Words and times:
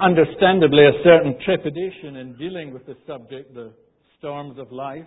understandably 0.00 0.84
a 0.84 1.02
certain 1.02 1.36
trepidation 1.44 2.16
in 2.16 2.36
dealing 2.36 2.72
with 2.72 2.86
the 2.86 2.96
subject, 3.06 3.54
the 3.54 3.72
storms 4.18 4.58
of 4.58 4.70
life. 4.70 5.06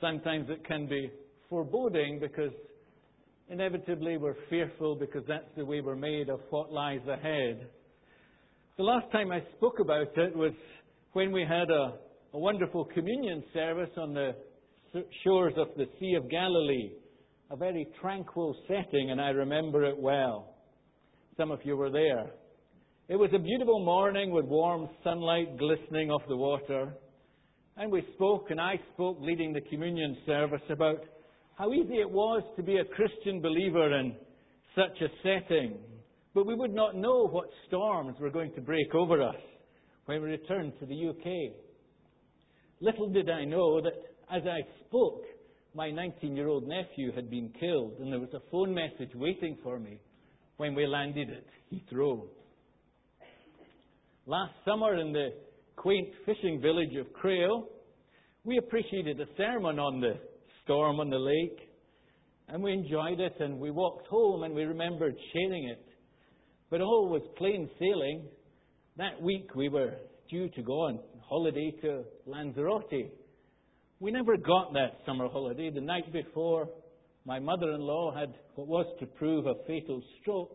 Sometimes 0.00 0.48
it 0.48 0.66
can 0.66 0.86
be 0.86 1.10
foreboding 1.48 2.18
because 2.18 2.52
inevitably 3.48 4.16
we're 4.16 4.36
fearful 4.48 4.96
because 4.96 5.22
that's 5.28 5.48
the 5.56 5.64
way 5.64 5.80
we're 5.80 5.96
made 5.96 6.28
of 6.28 6.40
what 6.50 6.72
lies 6.72 7.06
ahead. 7.08 7.68
The 8.78 8.82
last 8.82 9.10
time 9.12 9.30
I 9.32 9.42
spoke 9.56 9.80
about 9.80 10.16
it 10.16 10.34
was 10.34 10.52
when 11.12 11.32
we 11.32 11.42
had 11.42 11.70
a, 11.70 11.94
a 12.34 12.38
wonderful 12.38 12.84
communion 12.86 13.42
service 13.52 13.90
on 13.96 14.14
the 14.14 14.34
shores 15.24 15.54
of 15.56 15.68
the 15.76 15.86
Sea 16.00 16.14
of 16.14 16.30
Galilee. 16.30 16.90
A 17.50 17.56
very 17.56 17.86
tranquil 18.00 18.56
setting, 18.66 19.12
and 19.12 19.20
I 19.20 19.28
remember 19.28 19.84
it 19.84 19.96
well. 19.96 20.54
Some 21.36 21.50
of 21.50 21.60
you 21.64 21.76
were 21.76 21.90
there. 21.90 22.32
It 23.08 23.14
was 23.14 23.30
a 23.32 23.38
beautiful 23.38 23.78
morning 23.84 24.32
with 24.32 24.46
warm 24.46 24.88
sunlight 25.04 25.58
glistening 25.58 26.10
off 26.10 26.22
the 26.26 26.36
water. 26.36 26.92
And 27.76 27.92
we 27.92 28.02
spoke, 28.14 28.50
and 28.50 28.60
I 28.60 28.80
spoke 28.94 29.18
leading 29.20 29.52
the 29.52 29.60
communion 29.60 30.16
service 30.26 30.62
about 30.70 31.04
how 31.56 31.72
easy 31.72 32.00
it 32.00 32.10
was 32.10 32.42
to 32.56 32.64
be 32.64 32.78
a 32.78 32.84
Christian 32.84 33.40
believer 33.40 33.96
in 33.96 34.16
such 34.74 35.00
a 35.02 35.08
setting. 35.22 35.78
But 36.34 36.46
we 36.46 36.56
would 36.56 36.74
not 36.74 36.96
know 36.96 37.28
what 37.28 37.46
storms 37.68 38.16
were 38.18 38.28
going 38.28 38.52
to 38.54 38.60
break 38.60 38.92
over 38.92 39.22
us 39.22 39.40
when 40.06 40.20
we 40.20 40.30
returned 40.30 40.72
to 40.80 40.86
the 40.86 41.08
UK. 41.10 41.54
Little 42.80 43.08
did 43.08 43.30
I 43.30 43.44
know 43.44 43.80
that 43.82 43.94
as 44.34 44.42
I 44.46 44.62
spoke, 44.84 45.22
my 45.76 45.92
19 45.92 46.34
year 46.34 46.48
old 46.48 46.66
nephew 46.66 47.12
had 47.12 47.30
been 47.30 47.52
killed, 47.60 48.00
and 48.00 48.12
there 48.12 48.18
was 48.18 48.34
a 48.34 48.50
phone 48.50 48.74
message 48.74 49.14
waiting 49.14 49.56
for 49.62 49.78
me 49.78 50.00
when 50.56 50.74
we 50.74 50.88
landed 50.88 51.30
at 51.30 51.44
Heathrow. 51.72 52.24
Last 54.28 54.54
summer 54.64 54.96
in 54.96 55.12
the 55.12 55.28
quaint 55.76 56.08
fishing 56.24 56.60
village 56.60 56.96
of 56.98 57.12
Crail, 57.12 57.68
we 58.42 58.58
appreciated 58.58 59.20
a 59.20 59.26
sermon 59.36 59.78
on 59.78 60.00
the 60.00 60.14
storm 60.64 60.98
on 60.98 61.10
the 61.10 61.16
lake, 61.16 61.60
and 62.48 62.60
we 62.60 62.72
enjoyed 62.72 63.20
it, 63.20 63.34
and 63.38 63.60
we 63.60 63.70
walked 63.70 64.08
home 64.08 64.42
and 64.42 64.52
we 64.52 64.64
remembered 64.64 65.14
sharing 65.32 65.68
it. 65.68 65.86
But 66.70 66.80
all 66.80 67.08
was 67.08 67.22
plain 67.38 67.70
sailing. 67.78 68.26
That 68.96 69.22
week 69.22 69.54
we 69.54 69.68
were 69.68 69.92
due 70.28 70.48
to 70.56 70.62
go 70.62 70.72
on 70.72 70.98
holiday 71.20 71.72
to 71.82 72.02
Lanzarote. 72.26 73.12
We 74.00 74.10
never 74.10 74.36
got 74.36 74.72
that 74.72 75.02
summer 75.06 75.28
holiday. 75.28 75.70
The 75.70 75.80
night 75.80 76.12
before, 76.12 76.68
my 77.26 77.38
mother 77.38 77.70
in 77.70 77.80
law 77.80 78.12
had 78.12 78.34
what 78.56 78.66
was 78.66 78.86
to 78.98 79.06
prove 79.06 79.46
a 79.46 79.54
fatal 79.68 80.02
stroke, 80.20 80.50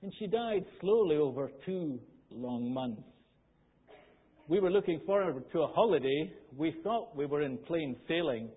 and 0.00 0.12
she 0.20 0.28
died 0.28 0.64
slowly 0.80 1.16
over 1.16 1.50
two 1.66 1.98
long 2.30 2.72
months. 2.72 3.02
We 4.48 4.60
were 4.60 4.70
looking 4.70 5.00
forward 5.06 5.44
to 5.52 5.60
a 5.60 5.66
holiday. 5.68 6.32
We 6.56 6.74
thought 6.82 7.16
we 7.16 7.26
were 7.26 7.42
in 7.42 7.56
plain 7.58 7.96
sailing, 8.08 8.48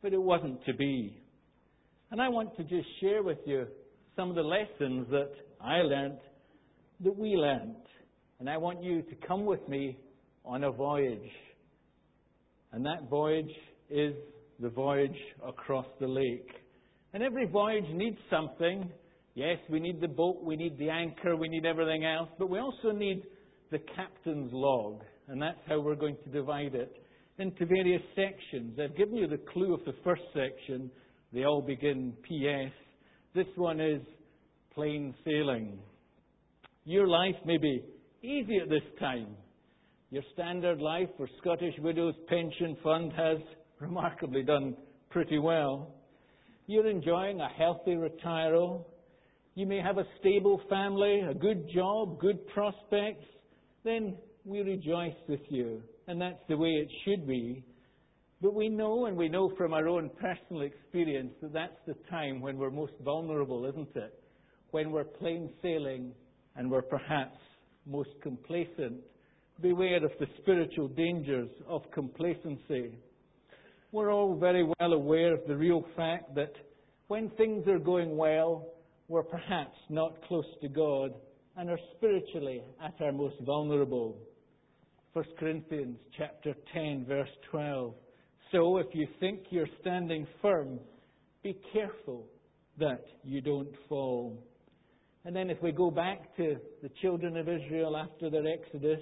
but 0.00 0.12
it 0.12 0.22
wasn't 0.22 0.64
to 0.66 0.74
be. 0.74 1.20
And 2.10 2.20
I 2.20 2.28
want 2.28 2.56
to 2.56 2.62
just 2.62 2.86
share 3.00 3.22
with 3.22 3.38
you 3.46 3.66
some 4.14 4.28
of 4.28 4.36
the 4.36 4.42
lessons 4.42 5.06
that 5.10 5.30
I 5.60 5.78
learned, 5.78 6.18
that 7.02 7.16
we 7.16 7.30
learned. 7.30 7.76
And 8.38 8.48
I 8.48 8.56
want 8.56 8.82
you 8.82 9.02
to 9.02 9.14
come 9.26 9.44
with 9.44 9.66
me 9.68 9.98
on 10.44 10.64
a 10.64 10.70
voyage. 10.70 11.30
And 12.72 12.84
that 12.84 13.08
voyage 13.08 13.50
is 13.90 14.14
the 14.60 14.68
voyage 14.68 15.16
across 15.46 15.86
the 16.00 16.06
lake. 16.06 16.48
And 17.14 17.22
every 17.22 17.46
voyage 17.46 17.84
needs 17.92 18.18
something. 18.30 18.90
Yes, 19.34 19.58
we 19.70 19.80
need 19.80 20.00
the 20.00 20.08
boat, 20.08 20.42
we 20.42 20.56
need 20.56 20.76
the 20.78 20.90
anchor, 20.90 21.36
we 21.36 21.48
need 21.48 21.64
everything 21.64 22.04
else, 22.04 22.28
but 22.38 22.50
we 22.50 22.58
also 22.58 22.90
need 22.90 23.22
the 23.70 23.78
captain's 23.96 24.50
log. 24.52 25.00
And 25.28 25.40
that's 25.40 25.58
how 25.66 25.80
we're 25.80 25.94
going 25.94 26.16
to 26.24 26.30
divide 26.30 26.74
it 26.74 26.94
into 27.38 27.64
various 27.64 28.02
sections. 28.14 28.78
I've 28.78 28.96
given 28.96 29.16
you 29.16 29.26
the 29.26 29.40
clue 29.52 29.72
of 29.72 29.84
the 29.86 29.94
first 30.04 30.22
section. 30.34 30.90
They 31.32 31.44
all 31.44 31.62
begin 31.62 32.12
PS. 32.24 32.74
This 33.34 33.46
one 33.56 33.80
is 33.80 34.02
plain 34.74 35.14
sailing. 35.24 35.78
Your 36.84 37.08
life 37.08 37.36
may 37.46 37.56
be 37.56 37.82
easy 38.22 38.58
at 38.58 38.68
this 38.68 38.82
time. 39.00 39.28
Your 40.10 40.22
standard 40.34 40.78
life 40.78 41.08
for 41.16 41.26
Scottish 41.40 41.74
Widows 41.78 42.14
Pension 42.28 42.76
Fund 42.82 43.12
has 43.16 43.38
remarkably 43.80 44.42
done 44.42 44.76
pretty 45.08 45.38
well. 45.38 45.94
You're 46.66 46.88
enjoying 46.88 47.40
a 47.40 47.48
healthy 47.48 47.94
retirement. 47.94 48.82
You 49.54 49.66
may 49.66 49.80
have 49.80 49.98
a 49.98 50.06
stable 50.18 50.62
family, 50.70 51.20
a 51.28 51.34
good 51.34 51.68
job, 51.74 52.18
good 52.18 52.46
prospects. 52.48 53.26
Then 53.84 54.16
we 54.46 54.60
rejoice 54.60 55.14
with 55.28 55.42
you. 55.50 55.82
And 56.08 56.18
that's 56.18 56.40
the 56.48 56.56
way 56.56 56.70
it 56.70 56.88
should 57.04 57.26
be. 57.26 57.62
But 58.40 58.54
we 58.54 58.70
know, 58.70 59.06
and 59.06 59.16
we 59.16 59.28
know 59.28 59.52
from 59.58 59.74
our 59.74 59.88
own 59.88 60.10
personal 60.18 60.62
experience, 60.62 61.34
that 61.42 61.52
that's 61.52 61.76
the 61.86 61.94
time 62.08 62.40
when 62.40 62.56
we're 62.56 62.70
most 62.70 62.94
vulnerable, 63.04 63.66
isn't 63.66 63.94
it? 63.94 64.18
When 64.70 64.90
we're 64.90 65.04
plain 65.04 65.50
sailing 65.60 66.12
and 66.56 66.70
we're 66.70 66.82
perhaps 66.82 67.36
most 67.86 68.10
complacent. 68.22 69.00
Beware 69.60 70.02
of 70.02 70.12
the 70.18 70.26
spiritual 70.40 70.88
dangers 70.88 71.50
of 71.68 71.82
complacency. 71.92 72.98
We're 73.92 74.10
all 74.10 74.34
very 74.34 74.64
well 74.64 74.94
aware 74.94 75.34
of 75.34 75.40
the 75.46 75.56
real 75.56 75.84
fact 75.94 76.34
that 76.36 76.52
when 77.08 77.28
things 77.36 77.68
are 77.68 77.78
going 77.78 78.16
well, 78.16 78.71
we're 79.12 79.22
perhaps 79.22 79.76
not 79.90 80.14
close 80.26 80.46
to 80.62 80.68
God 80.70 81.10
and 81.58 81.68
are 81.68 81.78
spiritually 81.98 82.62
at 82.82 82.94
our 83.04 83.12
most 83.12 83.34
vulnerable. 83.44 84.16
1 85.12 85.24
Corinthians 85.38 85.98
chapter 86.16 86.54
10 86.72 87.04
verse 87.06 87.28
12. 87.50 87.92
So 88.52 88.78
if 88.78 88.86
you 88.94 89.06
think 89.20 89.40
you're 89.50 89.66
standing 89.82 90.26
firm, 90.40 90.80
be 91.42 91.54
careful 91.74 92.24
that 92.78 93.04
you 93.22 93.42
don't 93.42 93.68
fall. 93.86 94.42
And 95.26 95.36
then 95.36 95.50
if 95.50 95.58
we 95.62 95.72
go 95.72 95.90
back 95.90 96.34
to 96.38 96.56
the 96.82 96.88
children 97.02 97.36
of 97.36 97.46
Israel 97.50 97.94
after 97.98 98.30
their 98.30 98.46
exodus, 98.46 99.00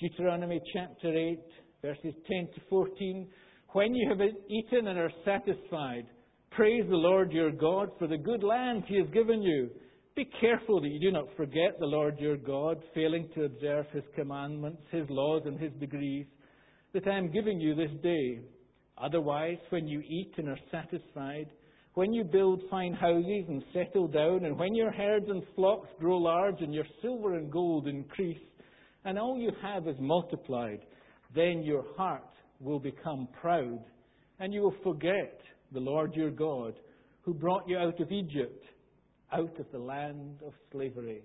Deuteronomy 0.00 0.60
chapter 0.72 1.12
8 1.12 1.40
verses 1.82 2.14
10 2.30 2.46
to 2.54 2.60
14, 2.70 3.26
when 3.70 3.92
you 3.92 4.08
have 4.08 4.20
eaten 4.20 4.86
and 4.86 5.00
are 5.00 5.10
satisfied, 5.24 6.06
praise 6.56 6.84
the 6.88 6.96
Lord 6.96 7.32
your 7.32 7.50
God 7.50 7.90
for 7.98 8.06
the 8.06 8.18
good 8.18 8.42
land 8.42 8.84
he 8.86 8.96
has 8.96 9.08
given 9.10 9.42
you. 9.42 9.70
Be 10.14 10.28
careful 10.40 10.80
that 10.82 10.88
you 10.88 11.00
do 11.00 11.10
not 11.10 11.34
forget 11.36 11.78
the 11.78 11.86
Lord 11.86 12.18
your 12.18 12.36
God, 12.36 12.82
failing 12.94 13.28
to 13.34 13.44
observe 13.44 13.86
his 13.92 14.04
commandments, 14.14 14.82
his 14.90 15.08
laws, 15.08 15.42
and 15.46 15.58
his 15.58 15.72
decrees 15.80 16.26
that 16.92 17.06
I 17.06 17.16
am 17.16 17.32
giving 17.32 17.58
you 17.58 17.74
this 17.74 17.90
day. 18.02 18.40
Otherwise, 18.98 19.56
when 19.70 19.88
you 19.88 20.00
eat 20.00 20.32
and 20.36 20.50
are 20.50 20.58
satisfied, 20.70 21.46
when 21.94 22.12
you 22.12 22.24
build 22.24 22.62
fine 22.70 22.92
houses 22.92 23.44
and 23.48 23.64
settle 23.72 24.06
down, 24.06 24.44
and 24.44 24.58
when 24.58 24.74
your 24.74 24.92
herds 24.92 25.26
and 25.28 25.42
flocks 25.56 25.88
grow 25.98 26.18
large, 26.18 26.60
and 26.60 26.74
your 26.74 26.86
silver 27.00 27.36
and 27.36 27.50
gold 27.50 27.88
increase, 27.88 28.42
and 29.06 29.18
all 29.18 29.38
you 29.38 29.52
have 29.62 29.88
is 29.88 29.96
multiplied, 29.98 30.80
then 31.34 31.62
your 31.62 31.84
heart 31.96 32.28
will 32.60 32.78
become 32.78 33.26
proud, 33.40 33.82
and 34.38 34.52
you 34.52 34.60
will 34.60 34.76
forget 34.82 35.40
the 35.72 35.80
Lord 35.80 36.14
your 36.14 36.30
God, 36.30 36.74
who 37.22 37.34
brought 37.34 37.68
you 37.68 37.78
out 37.78 38.00
of 38.00 38.10
Egypt 38.10 38.64
out 39.32 39.58
of 39.58 39.66
the 39.72 39.78
land 39.78 40.40
of 40.46 40.52
slavery. 40.70 41.22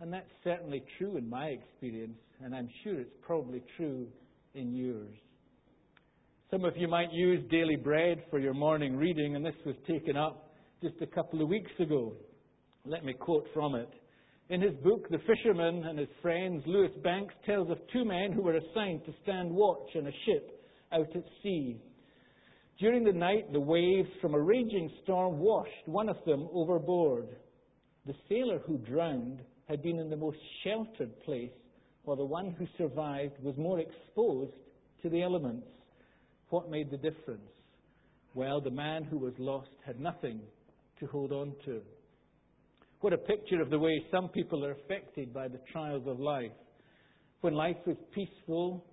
And 0.00 0.12
that's 0.12 0.30
certainly 0.44 0.84
true 0.98 1.16
in 1.16 1.28
my 1.28 1.46
experience, 1.46 2.18
and 2.42 2.54
I'm 2.54 2.68
sure 2.84 3.00
it's 3.00 3.16
probably 3.22 3.62
true 3.76 4.06
in 4.54 4.72
yours. 4.72 5.14
Some 6.50 6.64
of 6.64 6.76
you 6.76 6.88
might 6.88 7.12
use 7.12 7.44
daily 7.50 7.76
bread 7.76 8.22
for 8.30 8.38
your 8.38 8.54
morning 8.54 8.96
reading, 8.96 9.34
and 9.34 9.44
this 9.44 9.54
was 9.66 9.74
taken 9.86 10.16
up 10.16 10.52
just 10.82 10.94
a 11.02 11.06
couple 11.06 11.42
of 11.42 11.48
weeks 11.48 11.72
ago. 11.80 12.12
Let 12.84 13.04
me 13.04 13.12
quote 13.12 13.46
from 13.52 13.74
it. 13.74 13.90
In 14.50 14.62
his 14.62 14.74
book, 14.76 15.08
The 15.10 15.18
Fisherman 15.26 15.84
and 15.84 15.98
His 15.98 16.08
Friends, 16.22 16.62
Louis 16.66 16.90
Banks 17.02 17.34
tells 17.44 17.70
of 17.70 17.78
two 17.92 18.04
men 18.04 18.32
who 18.32 18.42
were 18.42 18.56
assigned 18.56 19.04
to 19.04 19.12
stand 19.22 19.50
watch 19.50 19.90
on 19.96 20.06
a 20.06 20.12
ship 20.24 20.64
out 20.92 21.14
at 21.14 21.24
sea. 21.42 21.76
During 22.78 23.02
the 23.02 23.12
night, 23.12 23.52
the 23.52 23.60
waves 23.60 24.08
from 24.20 24.34
a 24.34 24.40
raging 24.40 24.88
storm 25.02 25.40
washed 25.40 25.86
one 25.86 26.08
of 26.08 26.16
them 26.24 26.48
overboard. 26.52 27.26
The 28.06 28.14
sailor 28.28 28.60
who 28.60 28.78
drowned 28.78 29.40
had 29.68 29.82
been 29.82 29.98
in 29.98 30.08
the 30.08 30.16
most 30.16 30.38
sheltered 30.62 31.10
place, 31.24 31.50
while 32.04 32.16
the 32.16 32.24
one 32.24 32.52
who 32.52 32.66
survived 32.78 33.34
was 33.42 33.56
more 33.56 33.80
exposed 33.80 34.52
to 35.02 35.08
the 35.08 35.22
elements. 35.22 35.66
What 36.50 36.70
made 36.70 36.90
the 36.90 36.96
difference? 36.96 37.50
Well, 38.34 38.60
the 38.60 38.70
man 38.70 39.02
who 39.02 39.18
was 39.18 39.34
lost 39.38 39.70
had 39.84 39.98
nothing 39.98 40.40
to 41.00 41.06
hold 41.06 41.32
on 41.32 41.54
to. 41.64 41.80
What 43.00 43.12
a 43.12 43.18
picture 43.18 43.60
of 43.60 43.70
the 43.70 43.78
way 43.78 44.04
some 44.12 44.28
people 44.28 44.64
are 44.64 44.72
affected 44.72 45.34
by 45.34 45.48
the 45.48 45.60
trials 45.72 46.04
of 46.06 46.20
life. 46.20 46.52
When 47.40 47.54
life 47.54 47.76
is 47.86 47.96
peaceful 48.14 48.84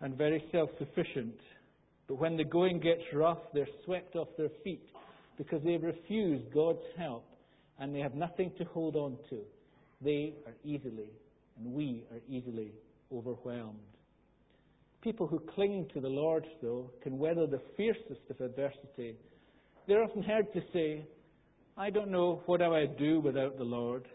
and 0.00 0.16
very 0.16 0.44
self 0.52 0.70
sufficient, 0.78 1.34
but 2.08 2.18
when 2.18 2.36
the 2.36 2.44
going 2.44 2.80
gets 2.80 3.02
rough, 3.12 3.38
they're 3.52 3.68
swept 3.84 4.16
off 4.16 4.28
their 4.38 4.48
feet 4.64 4.88
because 5.36 5.62
they've 5.62 5.82
refused 5.82 6.52
God's 6.52 6.82
help 6.96 7.24
and 7.78 7.94
they 7.94 8.00
have 8.00 8.14
nothing 8.14 8.50
to 8.58 8.64
hold 8.64 8.96
on 8.96 9.18
to. 9.30 9.40
They 10.00 10.34
are 10.46 10.54
easily 10.64 11.10
and 11.58 11.72
we 11.72 12.04
are 12.10 12.20
easily 12.28 12.72
overwhelmed. 13.12 13.78
People 15.02 15.26
who 15.26 15.38
cling 15.54 15.88
to 15.94 16.00
the 16.00 16.08
Lord, 16.08 16.46
though, 16.62 16.90
can 17.02 17.18
weather 17.18 17.46
the 17.46 17.60
fiercest 17.76 18.22
of 18.30 18.40
adversity. 18.40 19.16
They're 19.86 20.02
often 20.02 20.22
heard 20.22 20.52
to 20.54 20.62
say, 20.72 21.06
I 21.76 21.90
don't 21.90 22.10
know 22.10 22.42
what 22.46 22.62
I 22.62 22.68
would 22.68 22.98
do 22.98 23.20
without 23.20 23.58
the 23.58 23.64
Lord. 23.64 24.08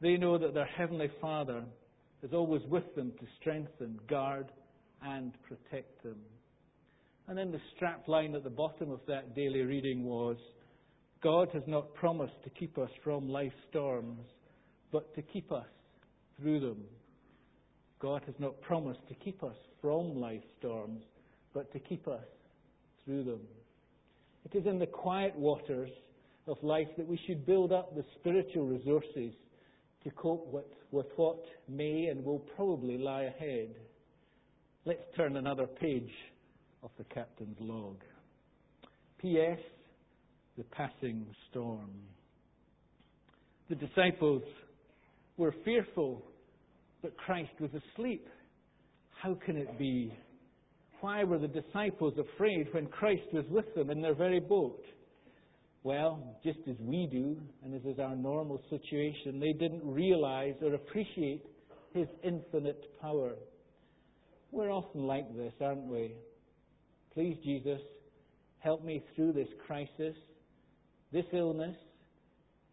They 0.00 0.16
know 0.16 0.36
that 0.38 0.54
their 0.54 0.66
Heavenly 0.66 1.10
Father 1.20 1.62
is 2.22 2.32
always 2.32 2.62
with 2.68 2.94
them 2.96 3.12
to 3.20 3.26
strengthen, 3.40 4.00
guard, 4.08 4.46
and 5.02 5.32
protect 5.42 6.02
them. 6.02 6.16
And 7.26 7.38
then 7.38 7.50
the 7.50 7.60
strap 7.74 8.06
line 8.06 8.34
at 8.34 8.44
the 8.44 8.50
bottom 8.50 8.90
of 8.90 9.00
that 9.08 9.34
daily 9.34 9.62
reading 9.62 10.04
was 10.04 10.36
God 11.22 11.48
has 11.54 11.62
not 11.66 11.94
promised 11.94 12.34
to 12.44 12.50
keep 12.50 12.76
us 12.76 12.90
from 13.02 13.30
life's 13.30 13.54
storms, 13.70 14.20
but 14.92 15.14
to 15.14 15.22
keep 15.22 15.50
us 15.50 15.66
through 16.38 16.60
them. 16.60 16.84
God 17.98 18.22
has 18.26 18.34
not 18.38 18.60
promised 18.60 19.00
to 19.08 19.14
keep 19.14 19.42
us 19.42 19.56
from 19.80 20.20
life's 20.20 20.46
storms, 20.58 21.02
but 21.54 21.72
to 21.72 21.78
keep 21.78 22.06
us 22.06 22.24
through 23.04 23.24
them. 23.24 23.40
It 24.44 24.58
is 24.58 24.66
in 24.66 24.78
the 24.78 24.86
quiet 24.86 25.34
waters 25.34 25.90
of 26.46 26.58
life 26.62 26.88
that 26.98 27.06
we 27.06 27.18
should 27.26 27.46
build 27.46 27.72
up 27.72 27.94
the 27.94 28.04
spiritual 28.20 28.66
resources 28.66 29.32
to 30.02 30.10
cope 30.10 30.52
with, 30.52 30.66
with 30.90 31.06
what 31.16 31.42
may 31.66 32.08
and 32.10 32.22
will 32.22 32.40
probably 32.54 32.98
lie 32.98 33.22
ahead. 33.22 33.74
Let's 34.84 35.04
turn 35.16 35.38
another 35.38 35.66
page 35.66 36.10
of 36.84 36.90
the 36.98 37.04
captain's 37.04 37.56
log. 37.58 37.96
P.S. 39.20 39.58
The 40.56 40.64
passing 40.64 41.26
storm. 41.50 41.90
The 43.68 43.74
disciples 43.74 44.42
were 45.38 45.54
fearful, 45.64 46.22
but 47.02 47.16
Christ 47.16 47.50
was 47.58 47.70
asleep. 47.70 48.28
How 49.20 49.36
can 49.46 49.56
it 49.56 49.78
be? 49.78 50.12
Why 51.00 51.24
were 51.24 51.38
the 51.38 51.48
disciples 51.48 52.14
afraid 52.18 52.68
when 52.72 52.86
Christ 52.86 53.24
was 53.32 53.44
with 53.48 53.74
them 53.74 53.90
in 53.90 54.02
their 54.02 54.14
very 54.14 54.40
boat? 54.40 54.84
Well, 55.82 56.38
just 56.44 56.60
as 56.68 56.76
we 56.80 57.08
do, 57.10 57.36
and 57.62 57.74
as 57.74 57.82
is 57.84 57.98
our 57.98 58.14
normal 58.14 58.62
situation, 58.70 59.40
they 59.40 59.52
didn't 59.52 59.82
realize 59.84 60.54
or 60.62 60.74
appreciate 60.74 61.44
His 61.94 62.06
infinite 62.22 62.82
power. 63.00 63.32
We're 64.50 64.70
often 64.70 65.02
like 65.02 65.34
this, 65.34 65.52
aren't 65.60 65.86
we? 65.86 66.12
Please, 67.14 67.36
Jesus, 67.44 67.80
help 68.58 68.84
me 68.84 69.04
through 69.14 69.32
this 69.32 69.48
crisis, 69.66 70.16
this 71.12 71.24
illness, 71.32 71.76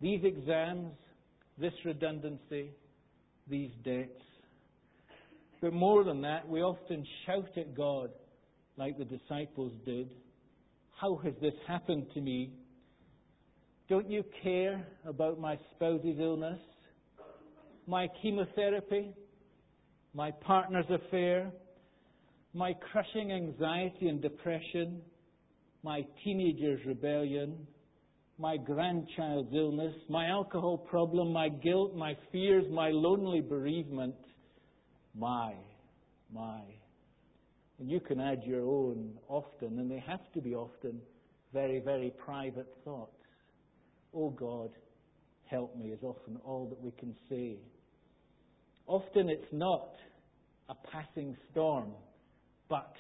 these 0.02 0.24
exams, 0.24 0.94
this 1.60 1.74
redundancy, 1.86 2.72
these 3.48 3.70
debts. 3.84 4.24
But 5.62 5.74
more 5.74 6.04
than 6.04 6.22
that, 6.22 6.48
we 6.50 6.64
often 6.64 7.06
shout 7.26 7.56
at 7.56 7.76
God 7.76 8.10
like 8.78 8.98
the 8.98 9.06
disciples 9.06 9.74
did. 9.86 10.10
How 11.00 11.18
has 11.18 11.34
this 11.40 11.54
happened 11.68 12.08
to 12.16 12.22
me? 12.22 12.54
Don't 13.90 14.10
you 14.10 14.24
care 14.42 14.88
about 15.06 15.40
my 15.40 15.60
spouse's 15.76 16.18
illness, 16.20 16.60
my 17.86 18.08
chemotherapy, 18.22 19.14
my 20.16 20.32
partner's 20.32 20.90
affair, 20.90 21.52
my 22.54 22.74
crushing 22.92 23.32
anxiety 23.32 24.08
and 24.08 24.22
depression, 24.22 25.02
my 25.84 26.06
teenager's 26.24 26.86
rebellion, 26.86 27.56
my 28.38 28.58
grandchild's 28.58 29.54
illness, 29.54 29.94
my 30.10 30.28
alcohol 30.28 30.78
problem, 30.78 31.32
my 31.32 31.48
guilt, 31.48 31.96
my 31.96 32.18
fears, 32.32 32.66
my 32.72 32.90
lonely 32.90 33.42
bereavement, 33.42 34.16
my, 35.16 35.54
my. 36.34 36.62
And 37.80 37.90
you 37.90 38.00
can 38.00 38.20
add 38.20 38.44
your 38.44 38.62
own 38.62 39.14
often, 39.28 39.80
and 39.80 39.90
they 39.90 40.04
have 40.06 40.32
to 40.34 40.42
be 40.42 40.54
often, 40.54 41.00
very, 41.54 41.80
very 41.80 42.14
private 42.24 42.68
thoughts. 42.84 43.16
Oh 44.14 44.30
God, 44.30 44.72
help 45.46 45.76
me, 45.78 45.92
is 45.92 46.04
often 46.04 46.38
all 46.44 46.68
that 46.70 46.82
we 46.82 46.92
can 46.92 47.16
say. 47.30 47.58
Often 48.88 49.30
it's 49.30 49.52
not 49.52 49.94
a 50.70 50.76
passing 50.92 51.38
storm, 51.52 51.92
but 52.72 52.96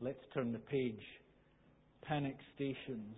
let's 0.00 0.22
turn 0.32 0.52
the 0.52 0.60
page. 0.60 1.02
Panic 2.02 2.36
stations. 2.54 3.16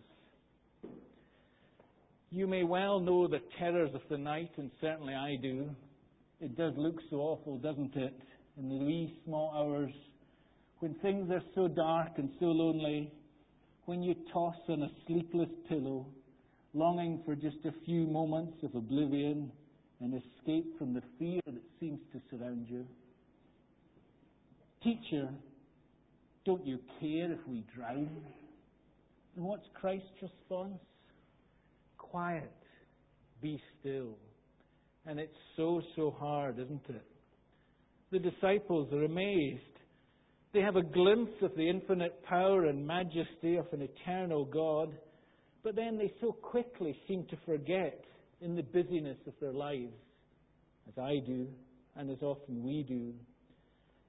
You 2.30 2.46
may 2.46 2.64
well 2.64 3.00
know 3.00 3.28
the 3.28 3.42
terrors 3.58 3.90
of 3.94 4.00
the 4.08 4.16
night, 4.16 4.50
and 4.56 4.70
certainly 4.80 5.14
I 5.14 5.36
do. 5.36 5.68
It 6.40 6.56
does 6.56 6.72
look 6.78 6.96
so 7.10 7.16
awful, 7.16 7.58
doesn't 7.58 7.94
it? 7.96 8.18
In 8.58 8.70
the 8.70 8.76
wee 8.76 9.14
small 9.26 9.52
hours 9.54 9.92
when 10.78 10.94
things 11.02 11.30
are 11.30 11.42
so 11.54 11.68
dark 11.68 12.12
and 12.16 12.30
so 12.40 12.46
lonely, 12.46 13.12
when 13.84 14.02
you 14.02 14.14
toss 14.32 14.56
on 14.70 14.82
a 14.82 14.90
sleepless 15.06 15.50
pillow 15.68 16.06
longing 16.72 17.20
for 17.26 17.34
just 17.34 17.58
a 17.66 17.74
few 17.84 18.06
moments 18.06 18.56
of 18.62 18.74
oblivion 18.74 19.52
and 20.00 20.14
escape 20.14 20.78
from 20.78 20.94
the 20.94 21.02
fear 21.18 21.40
that 21.44 21.62
seems 21.78 22.00
to 22.12 22.20
surround 22.30 22.66
you. 22.70 22.86
Teacher, 24.82 25.28
don't 26.44 26.66
you 26.66 26.78
care 27.00 27.32
if 27.32 27.38
we 27.48 27.64
drown? 27.74 28.10
And 29.36 29.44
what's 29.44 29.66
Christ's 29.74 30.06
response? 30.22 30.80
Quiet, 31.98 32.52
be 33.40 33.60
still. 33.78 34.16
And 35.06 35.18
it's 35.18 35.36
so, 35.56 35.80
so 35.96 36.10
hard, 36.18 36.58
isn't 36.58 36.84
it? 36.88 37.04
The 38.10 38.18
disciples 38.18 38.92
are 38.92 39.04
amazed. 39.04 39.62
They 40.52 40.60
have 40.60 40.76
a 40.76 40.82
glimpse 40.82 41.42
of 41.42 41.54
the 41.56 41.68
infinite 41.68 42.22
power 42.24 42.66
and 42.66 42.86
majesty 42.86 43.56
of 43.56 43.66
an 43.72 43.82
eternal 43.82 44.44
God 44.44 44.92
but 45.62 45.76
then 45.76 45.98
they 45.98 46.12
so 46.20 46.32
quickly 46.32 46.96
seem 47.06 47.26
to 47.26 47.36
forget 47.44 48.04
in 48.40 48.56
the 48.56 48.62
busyness 48.62 49.18
of 49.26 49.34
their 49.40 49.52
lives, 49.52 49.92
as 50.88 50.94
I 50.98 51.18
do, 51.26 51.46
and 51.96 52.10
as 52.10 52.22
often 52.22 52.62
we 52.62 52.82
do. 52.82 53.12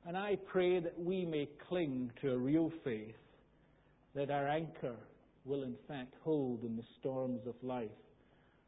And 0.08 0.18
I 0.18 0.38
pray 0.48 0.80
that 0.80 1.00
we 1.00 1.26
may 1.26 1.48
cling 1.70 2.12
to 2.22 2.32
a 2.32 2.38
real 2.38 2.72
faith, 2.84 3.16
that 4.16 4.32
our 4.32 4.48
anchor 4.48 4.96
will 5.46 5.64
in 5.64 5.76
fact 5.88 6.14
hold 6.24 6.64
in 6.64 6.76
the 6.76 6.84
storms 7.00 7.42
of 7.48 7.56
life, 7.62 7.90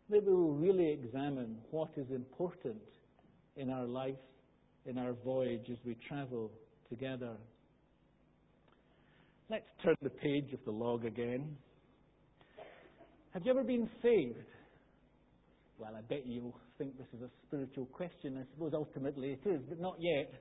that 0.10 0.24
we 0.26 0.34
will 0.34 0.54
really 0.54 0.90
examine 0.92 1.58
what 1.72 1.90
is 1.98 2.10
important 2.12 2.82
in 3.56 3.70
our 3.70 3.86
life, 3.86 4.16
in 4.86 4.98
our 4.98 5.14
voyage 5.26 5.70
as 5.72 5.78
we 5.86 5.96
travel 6.08 6.52
together. 6.90 7.36
Let's 9.50 9.66
turn 9.84 9.96
the 10.02 10.10
page 10.10 10.54
of 10.54 10.60
the 10.66 10.72
log 10.72 11.06
again. 11.06 11.58
Have 13.34 13.44
you 13.46 13.52
ever 13.52 13.64
been 13.64 13.90
saved? 14.02 14.38
Well, 15.80 15.96
I 15.98 16.02
bet 16.02 16.26
you'll 16.26 16.56
think 16.78 16.98
this 16.98 17.08
is 17.16 17.22
a 17.24 17.30
spiritual 17.48 17.86
question. 17.88 18.38
I 18.38 18.46
suppose 18.54 18.74
ultimately 18.74 19.32
it 19.44 19.50
is, 19.50 19.62
but 19.68 19.80
not 19.80 19.96
yet. 20.00 20.32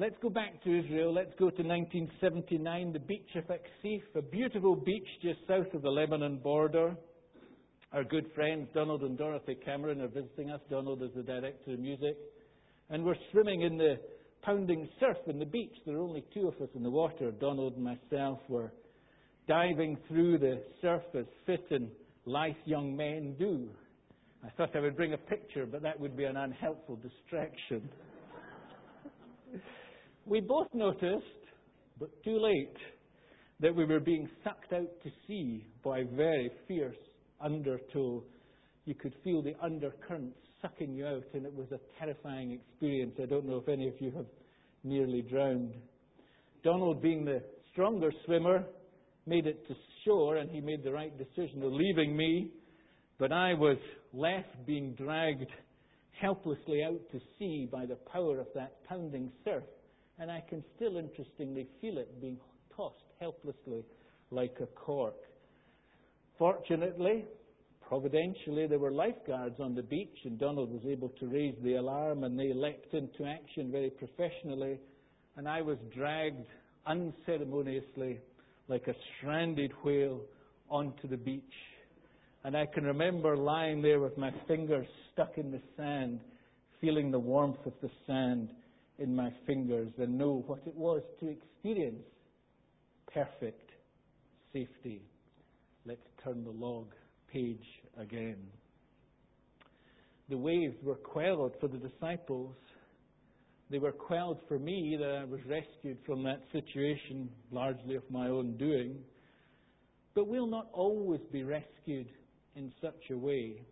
Let's 0.00 0.16
go 0.22 0.30
back 0.30 0.64
to 0.64 0.78
Israel. 0.78 1.12
Let's 1.12 1.34
go 1.38 1.50
to 1.50 1.62
1979, 1.62 2.94
the 2.94 2.98
beach 3.00 3.28
of 3.36 3.44
Achziv, 3.48 4.00
a 4.16 4.22
beautiful 4.22 4.74
beach 4.74 5.06
just 5.20 5.40
south 5.46 5.66
of 5.74 5.82
the 5.82 5.90
Lebanon 5.90 6.38
border. 6.38 6.96
Our 7.92 8.04
good 8.04 8.24
friends 8.34 8.70
Donald 8.72 9.02
and 9.02 9.18
Dorothy 9.18 9.58
Cameron 9.62 10.00
are 10.00 10.08
visiting 10.08 10.52
us. 10.52 10.60
Donald 10.70 11.02
is 11.02 11.10
the 11.14 11.22
director 11.22 11.72
of 11.72 11.80
music. 11.80 12.16
And 12.88 13.04
we're 13.04 13.14
swimming 13.30 13.60
in 13.60 13.76
the 13.76 13.96
pounding 14.40 14.88
surf 14.98 15.18
in 15.26 15.38
the 15.38 15.44
beach. 15.44 15.74
There 15.84 15.96
are 15.96 16.00
only 16.00 16.24
two 16.32 16.48
of 16.48 16.54
us 16.62 16.70
in 16.74 16.82
the 16.82 16.88
water. 16.90 17.30
Donald 17.32 17.74
and 17.74 17.84
myself 17.84 18.38
were 18.48 18.72
diving 19.46 19.98
through 20.08 20.38
the 20.38 20.62
surf 20.80 21.02
as 21.14 21.26
fit 21.44 21.66
and 21.72 21.90
lithe 22.24 22.54
young 22.64 22.96
men 22.96 23.36
do. 23.38 23.68
I 24.42 24.48
thought 24.56 24.74
I 24.74 24.80
would 24.80 24.96
bring 24.96 25.12
a 25.12 25.18
picture, 25.18 25.66
but 25.66 25.82
that 25.82 26.00
would 26.00 26.16
be 26.16 26.24
an 26.24 26.38
unhelpful 26.38 26.96
distraction. 26.96 27.90
We 30.30 30.40
both 30.40 30.68
noticed, 30.72 31.26
but 31.98 32.08
too 32.22 32.38
late, 32.40 32.76
that 33.58 33.74
we 33.74 33.84
were 33.84 33.98
being 33.98 34.28
sucked 34.44 34.72
out 34.72 34.88
to 35.02 35.10
sea 35.26 35.66
by 35.84 36.04
very 36.14 36.48
fierce 36.68 36.96
undertow. 37.40 38.22
You 38.84 38.94
could 38.94 39.12
feel 39.24 39.42
the 39.42 39.54
undercurrent 39.60 40.32
sucking 40.62 40.94
you 40.94 41.04
out, 41.04 41.24
and 41.34 41.44
it 41.44 41.52
was 41.52 41.66
a 41.72 41.80
terrifying 41.98 42.52
experience. 42.52 43.16
I 43.20 43.26
don't 43.26 43.44
know 43.44 43.56
if 43.56 43.68
any 43.68 43.88
of 43.88 43.94
you 43.98 44.12
have 44.12 44.26
nearly 44.84 45.20
drowned. 45.20 45.74
Donald, 46.62 47.02
being 47.02 47.24
the 47.24 47.42
stronger 47.72 48.12
swimmer, 48.24 48.64
made 49.26 49.48
it 49.48 49.66
to 49.66 49.74
shore 50.04 50.36
and 50.36 50.48
he 50.48 50.60
made 50.60 50.84
the 50.84 50.92
right 50.92 51.12
decision 51.18 51.60
of 51.64 51.72
leaving 51.72 52.16
me, 52.16 52.52
but 53.18 53.32
I 53.32 53.54
was 53.54 53.78
left 54.12 54.64
being 54.64 54.94
dragged 54.94 55.50
helplessly 56.20 56.84
out 56.84 57.00
to 57.10 57.20
sea 57.36 57.68
by 57.70 57.84
the 57.84 57.96
power 57.96 58.38
of 58.38 58.46
that 58.54 58.76
pounding 58.88 59.32
surf. 59.44 59.64
And 60.20 60.30
I 60.30 60.44
can 60.48 60.62
still 60.76 60.96
interestingly 60.96 61.66
feel 61.80 61.98
it 61.98 62.20
being 62.20 62.38
tossed 62.76 63.02
helplessly 63.18 63.84
like 64.30 64.56
a 64.60 64.66
cork. 64.66 65.16
Fortunately, 66.38 67.24
Providentially, 67.90 68.68
there 68.68 68.78
were 68.78 68.92
lifeguards 68.92 69.58
on 69.58 69.74
the 69.74 69.82
beach, 69.82 70.16
and 70.24 70.38
Donald 70.38 70.70
was 70.70 70.82
able 70.88 71.08
to 71.18 71.26
raise 71.26 71.56
the 71.64 71.74
alarm, 71.74 72.22
and 72.22 72.38
they 72.38 72.52
leapt 72.52 72.94
into 72.94 73.24
action 73.24 73.72
very 73.72 73.90
professionally, 73.90 74.78
and 75.36 75.48
I 75.48 75.60
was 75.60 75.76
dragged 75.92 76.46
unceremoniously 76.86 78.20
like 78.68 78.86
a 78.86 78.94
stranded 79.18 79.72
whale 79.82 80.20
onto 80.68 81.08
the 81.08 81.16
beach. 81.16 81.42
And 82.44 82.56
I 82.56 82.66
can 82.66 82.84
remember 82.84 83.36
lying 83.36 83.82
there 83.82 83.98
with 83.98 84.16
my 84.16 84.30
fingers 84.46 84.86
stuck 85.12 85.36
in 85.36 85.50
the 85.50 85.60
sand, 85.76 86.20
feeling 86.80 87.10
the 87.10 87.18
warmth 87.18 87.66
of 87.66 87.72
the 87.82 87.90
sand 88.06 88.50
in 89.00 89.16
my 89.16 89.32
fingers, 89.46 89.90
and 89.98 90.16
know 90.16 90.44
what 90.46 90.60
it 90.66 90.76
was 90.76 91.02
to 91.18 91.28
experience 91.28 92.04
perfect 93.12 93.70
safety. 94.52 95.02
Let's 95.84 96.06
turn 96.22 96.44
the 96.44 96.50
log 96.50 96.92
page 97.32 97.66
again. 97.98 98.36
The 100.28 100.36
waves 100.36 100.76
were 100.84 100.94
quelled 100.94 101.54
for 101.60 101.66
the 101.66 101.78
disciples. 101.78 102.54
They 103.70 103.78
were 103.78 103.92
quelled 103.92 104.38
for 104.46 104.58
me 104.58 104.96
that 105.00 105.10
I 105.10 105.24
was 105.24 105.40
rescued 105.46 105.98
from 106.06 106.22
that 106.24 106.42
situation, 106.52 107.28
largely 107.50 107.96
of 107.96 108.02
my 108.10 108.28
own 108.28 108.56
doing. 108.56 108.96
But 110.14 110.28
we'll 110.28 110.46
not 110.46 110.68
always 110.72 111.20
be 111.32 111.42
rescued 111.42 112.08
in 112.54 112.72
such 112.80 113.10
a 113.10 113.16
way. 113.16 113.62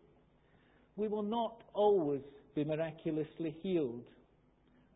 We 0.97 1.09
will 1.09 1.23
not 1.23 1.63
always 1.75 2.23
be 2.55 2.65
miraculously 2.65 3.57
healed. 3.63 4.05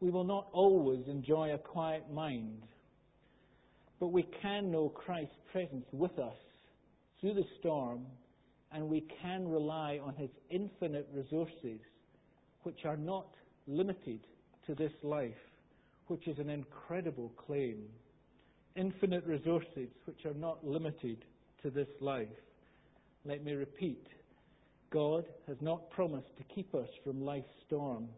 We 0.02 0.10
will 0.10 0.24
not 0.24 0.48
always 0.52 1.06
enjoy 1.06 1.54
a 1.54 1.58
quiet 1.58 2.12
mind. 2.12 2.64
But 4.00 4.08
we 4.08 4.24
can 4.42 4.72
know 4.72 4.88
Christ's 4.88 5.36
presence 5.52 5.86
with 5.92 6.18
us 6.18 6.34
through 7.20 7.34
the 7.34 7.44
storm 7.60 8.04
and 8.72 8.88
we 8.88 9.06
can 9.22 9.46
rely 9.46 10.00
on 10.04 10.16
His 10.16 10.30
infinite 10.50 11.08
resources, 11.14 11.78
which 12.64 12.84
are 12.84 12.96
not 12.96 13.28
limited 13.68 14.26
to 14.66 14.74
this 14.74 14.90
life, 15.04 15.38
which 16.08 16.26
is 16.26 16.40
an 16.40 16.50
incredible 16.50 17.32
claim. 17.36 17.84
Infinite 18.74 19.24
resources 19.24 19.88
which 20.06 20.26
are 20.26 20.34
not 20.34 20.66
limited 20.66 21.24
to 21.62 21.70
this 21.70 21.88
life. 22.00 22.26
Let 23.24 23.44
me 23.44 23.52
repeat 23.52 24.04
God 24.90 25.26
has 25.46 25.58
not 25.60 25.90
promised 25.90 26.36
to 26.38 26.54
keep 26.54 26.74
us 26.74 26.88
from 27.04 27.24
life's 27.24 27.54
storm, 27.68 28.08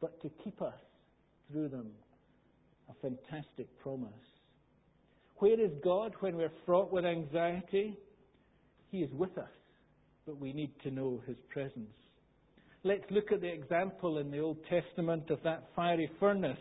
but 0.00 0.18
to 0.22 0.30
keep 0.42 0.62
us 0.62 0.72
through 1.50 1.68
them. 1.68 1.90
A 2.88 2.94
fantastic 3.00 3.66
promise. 3.80 4.10
Where 5.36 5.60
is 5.60 5.72
God 5.84 6.12
when 6.20 6.36
we're 6.36 6.52
fraught 6.64 6.92
with 6.92 7.04
anxiety? 7.04 7.96
He 8.90 8.98
is 8.98 9.10
with 9.12 9.36
us 9.36 9.50
but 10.26 10.40
we 10.40 10.52
need 10.52 10.72
to 10.82 10.90
know 10.90 11.22
his 11.26 11.36
presence. 11.48 11.94
Let's 12.82 13.04
look 13.10 13.30
at 13.32 13.40
the 13.40 13.52
example 13.52 14.18
in 14.18 14.30
the 14.30 14.40
Old 14.40 14.58
Testament 14.68 15.30
of 15.30 15.38
that 15.44 15.68
fiery 15.76 16.10
furnace 16.18 16.58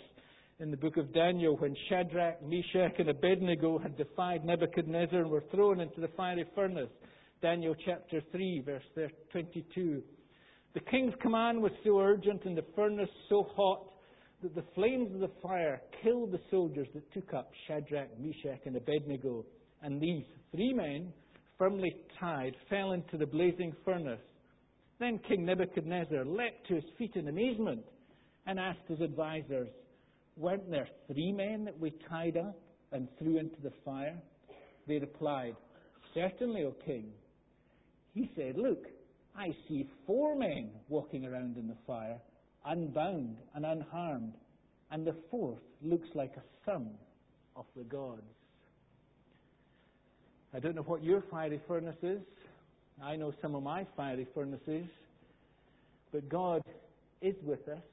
in 0.59 0.69
the 0.69 0.77
book 0.77 0.97
of 0.97 1.13
Daniel 1.13 1.57
when 1.57 1.75
Shadrach, 1.89 2.41
Meshach, 2.43 2.93
and 2.99 3.09
Abednego 3.09 3.79
had 3.79 3.97
defied 3.97 4.45
Nebuchadnezzar 4.45 5.21
and 5.21 5.31
were 5.31 5.43
thrown 5.51 5.79
into 5.81 5.99
the 5.99 6.09
fiery 6.15 6.45
furnace. 6.55 6.89
Daniel 7.41 7.75
chapter 7.85 8.21
3, 8.31 8.63
verse 8.65 9.09
22. 9.31 10.01
The 10.75 10.79
king's 10.91 11.13
command 11.21 11.61
was 11.61 11.71
so 11.83 11.99
urgent 11.99 12.45
and 12.45 12.55
the 12.55 12.65
furnace 12.75 13.09
so 13.29 13.47
hot 13.55 13.83
that 14.45 14.55
the 14.55 14.73
flames 14.75 15.11
of 15.13 15.21
the 15.21 15.31
fire 15.41 15.81
killed 16.03 16.31
the 16.31 16.39
soldiers 16.51 16.87
that 16.93 17.11
took 17.13 17.33
up 17.33 17.49
Shadrach, 17.67 18.09
Meshach, 18.19 18.59
and 18.65 18.75
Abednego. 18.75 19.43
And 19.81 19.99
these 19.99 20.23
three 20.51 20.71
men 20.71 21.11
firmly 21.57 21.95
tied, 22.19 22.55
fell 22.69 22.91
into 22.91 23.17
the 23.17 23.25
blazing 23.25 23.73
furnace. 23.83 24.19
Then 24.99 25.19
King 25.27 25.45
Nebuchadnezzar 25.45 26.25
leapt 26.25 26.67
to 26.67 26.75
his 26.75 26.83
feet 26.97 27.15
in 27.15 27.27
amazement 27.27 27.83
and 28.45 28.59
asked 28.59 28.87
his 28.87 29.01
advisers, 29.01 29.69
Weren't 30.37 30.69
there 30.69 30.87
three 31.11 31.31
men 31.31 31.65
that 31.65 31.79
we 31.79 31.91
tied 32.07 32.37
up 32.37 32.55
and 32.91 33.07
threw 33.17 33.39
into 33.39 33.59
the 33.63 33.73
fire? 33.83 34.21
They 34.87 34.99
replied, 34.99 35.55
Certainly, 36.13 36.63
O 36.65 36.75
king. 36.85 37.11
He 38.13 38.29
said, 38.35 38.57
Look, 38.57 38.83
I 39.35 39.47
see 39.67 39.89
four 40.05 40.35
men 40.37 40.69
walking 40.87 41.25
around 41.25 41.57
in 41.57 41.67
the 41.67 41.77
fire, 41.87 42.19
unbound 42.65 43.37
and 43.53 43.65
unharmed, 43.65 44.33
and 44.91 45.05
the 45.05 45.15
fourth 45.29 45.59
looks 45.81 46.09
like 46.13 46.35
a 46.37 46.43
son 46.65 46.89
of 47.55 47.65
the 47.75 47.83
gods. 47.83 48.21
I 50.53 50.59
don't 50.59 50.75
know 50.75 50.83
what 50.83 51.03
your 51.03 51.21
fiery 51.29 51.59
furnace 51.67 52.01
is. 52.01 52.21
I 53.03 53.15
know 53.15 53.33
some 53.41 53.55
of 53.55 53.63
my 53.63 53.85
fiery 53.97 54.25
furnaces. 54.33 54.85
But 56.11 56.29
God 56.29 56.63
is 57.21 57.35
with 57.43 57.67
us, 57.67 57.83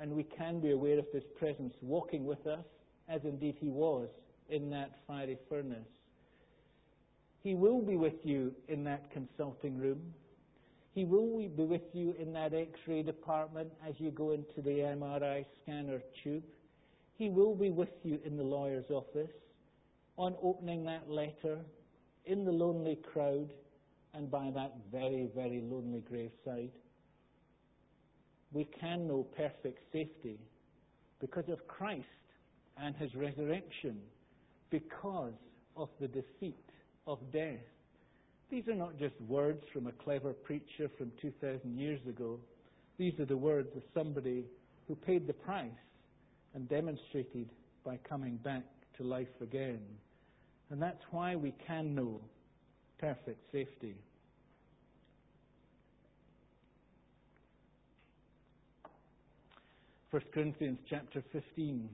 and 0.00 0.12
we 0.12 0.24
can 0.24 0.58
be 0.58 0.72
aware 0.72 0.98
of 0.98 1.06
His 1.12 1.22
presence 1.38 1.74
walking 1.80 2.24
with 2.24 2.44
us, 2.46 2.64
as 3.08 3.20
indeed 3.24 3.54
He 3.60 3.68
was 3.68 4.08
in 4.48 4.68
that 4.70 4.98
fiery 5.06 5.38
furnace. 5.48 5.78
He 7.44 7.54
will 7.54 7.80
be 7.80 7.96
with 7.96 8.24
you 8.24 8.52
in 8.68 8.82
that 8.84 9.10
consulting 9.12 9.78
room. 9.78 10.00
He 11.00 11.06
will 11.06 11.48
be 11.48 11.64
with 11.64 11.94
you 11.94 12.14
in 12.18 12.34
that 12.34 12.52
x 12.52 12.78
ray 12.86 13.02
department 13.02 13.72
as 13.88 13.94
you 13.96 14.10
go 14.10 14.32
into 14.32 14.60
the 14.60 14.80
MRI 14.80 15.46
scanner 15.62 16.02
tube. 16.22 16.42
He 17.16 17.30
will 17.30 17.54
be 17.54 17.70
with 17.70 17.88
you 18.02 18.20
in 18.22 18.36
the 18.36 18.42
lawyer's 18.42 18.84
office 18.90 19.30
on 20.18 20.36
opening 20.42 20.84
that 20.84 21.08
letter 21.08 21.60
in 22.26 22.44
the 22.44 22.52
lonely 22.52 22.98
crowd 23.14 23.50
and 24.12 24.30
by 24.30 24.50
that 24.54 24.74
very, 24.92 25.30
very 25.34 25.62
lonely 25.62 26.02
graveside. 26.06 26.72
We 28.52 28.68
can 28.78 29.08
know 29.08 29.22
perfect 29.22 29.80
safety 29.94 30.38
because 31.18 31.48
of 31.48 31.66
Christ 31.66 32.04
and 32.76 32.94
his 32.94 33.14
resurrection, 33.14 34.02
because 34.68 35.32
of 35.78 35.88
the 35.98 36.08
defeat 36.08 36.68
of 37.06 37.20
death. 37.32 37.56
These 38.50 38.66
are 38.66 38.74
not 38.74 38.98
just 38.98 39.14
words 39.28 39.62
from 39.72 39.86
a 39.86 39.92
clever 39.92 40.32
preacher 40.32 40.90
from 40.98 41.12
2,000 41.22 41.78
years 41.78 42.00
ago. 42.08 42.38
These 42.98 43.18
are 43.20 43.24
the 43.24 43.36
words 43.36 43.68
of 43.76 43.82
somebody 43.94 44.44
who 44.88 44.96
paid 44.96 45.28
the 45.28 45.32
price 45.32 45.70
and 46.54 46.68
demonstrated 46.68 47.48
by 47.84 47.98
coming 48.08 48.36
back 48.38 48.64
to 48.96 49.04
life 49.04 49.28
again. 49.40 49.80
And 50.70 50.82
that's 50.82 51.02
why 51.12 51.36
we 51.36 51.54
can 51.64 51.94
know 51.94 52.20
perfect 52.98 53.40
safety. 53.52 53.94
First 60.10 60.26
Corinthians 60.34 60.78
chapter 60.88 61.22
15, 61.32 61.88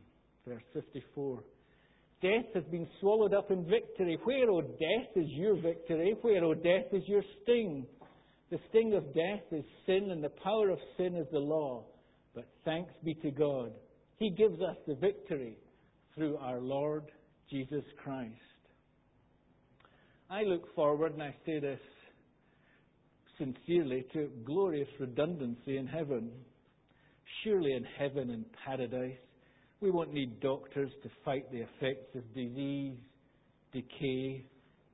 verse 0.47 0.63
54. 0.73 1.39
Death 2.23 2.47
has 2.55 2.65
been 2.65 2.89
swallowed 3.01 3.35
up 3.35 3.51
in 3.51 3.65
victory. 3.67 4.19
Where, 4.25 4.51
O 4.51 4.59
oh, 4.59 4.63
death, 4.63 5.17
is 5.17 5.29
your 5.31 5.55
victory? 5.57 6.15
Where, 6.23 6.45
O 6.45 6.51
oh, 6.51 6.55
death, 6.55 6.87
is 6.93 7.03
your 7.07 7.23
sting? 7.43 7.87
The 8.51 8.59
sting 8.71 8.95
of 8.95 9.05
death 9.15 9.43
is 9.53 9.65
sin, 9.85 10.11
and 10.11 10.25
the 10.25 10.31
power 10.43 10.71
of 10.71 10.79
sin 10.97 11.15
is 11.15 11.27
the 11.31 11.39
law. 11.39 11.85
But 12.35 12.47
thanks 12.65 12.93
be 13.05 13.15
to 13.15 13.31
God, 13.31 13.73
He 14.19 14.31
gives 14.31 14.61
us 14.63 14.77
the 14.87 14.95
victory 14.95 15.59
through 16.15 16.39
our 16.39 16.61
Lord 16.61 17.05
Jesus 17.51 17.85
Christ. 18.03 18.33
I 20.31 20.43
look 20.43 20.75
forward, 20.75 21.13
and 21.13 21.23
I 21.23 21.35
say 21.45 21.61
this 21.61 21.81
sincerely, 23.39 24.07
to 24.15 24.31
glorious 24.47 24.89
redundancy 24.99 25.77
in 25.77 25.87
heaven. 25.87 26.31
Surely 27.45 27.73
in 27.73 27.85
heaven 27.99 28.31
and 28.31 28.45
paradise, 28.65 29.19
we 29.81 29.91
won't 29.91 30.13
need 30.13 30.41
doctors 30.41 30.91
to 31.03 31.11
fight 31.25 31.51
the 31.53 31.59
effects 31.59 32.15
of 32.15 32.23
disease, 32.35 32.97
decay, 33.73 34.45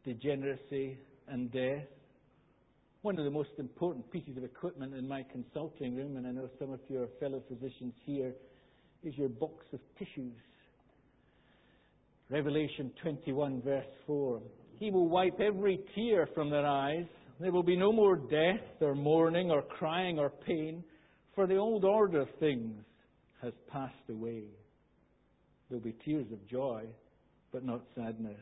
degeneracy, 0.05 0.99
and 1.29 1.53
death. 1.53 1.87
One 3.03 3.19
of 3.19 3.25
the 3.25 3.31
most 3.31 3.51
important 3.59 4.11
pieces 4.11 4.37
of 4.37 4.45
equipment 4.45 4.95
in 4.95 5.07
my 5.07 5.25
consulting 5.31 5.97
room, 5.97 6.17
and 6.17 6.27
I 6.27 6.31
know 6.33 6.49
some 6.59 6.73
of 6.73 6.81
your 6.89 7.07
fellow 7.21 7.43
physicians 7.49 7.95
here, 8.05 8.33
is 9.05 9.17
your 9.17 9.29
box 9.29 9.65
of 9.73 9.81
tissues. 9.99 10.33
Revelation 12.31 12.93
21, 13.03 13.63
verse 13.63 13.85
4. 14.07 14.41
He 14.79 14.91
will 14.91 15.09
wipe 15.09 15.39
every 15.41 15.81
tear 15.95 16.29
from 16.35 16.51
their 16.51 16.67
eyes. 16.67 17.07
There 17.41 17.53
will 17.53 17.63
be 17.63 17.77
no 17.77 17.93
more 17.93 18.17
death 18.17 18.81
or 18.81 18.95
mourning 18.95 19.51
or 19.51 19.63
crying 19.63 20.19
or 20.19 20.31
pain, 20.31 20.83
for 21.35 21.47
the 21.47 21.57
old 21.57 21.85
order 21.85 22.23
of 22.23 22.29
things 22.41 22.83
has 23.43 23.53
passed 23.71 24.09
away. 24.09 24.45
There 25.73 25.79
will 25.79 25.87
be 25.87 25.97
tears 26.05 26.27
of 26.31 26.47
joy, 26.47 26.85
but 27.51 27.65
not 27.65 27.81
sadness. 27.95 28.37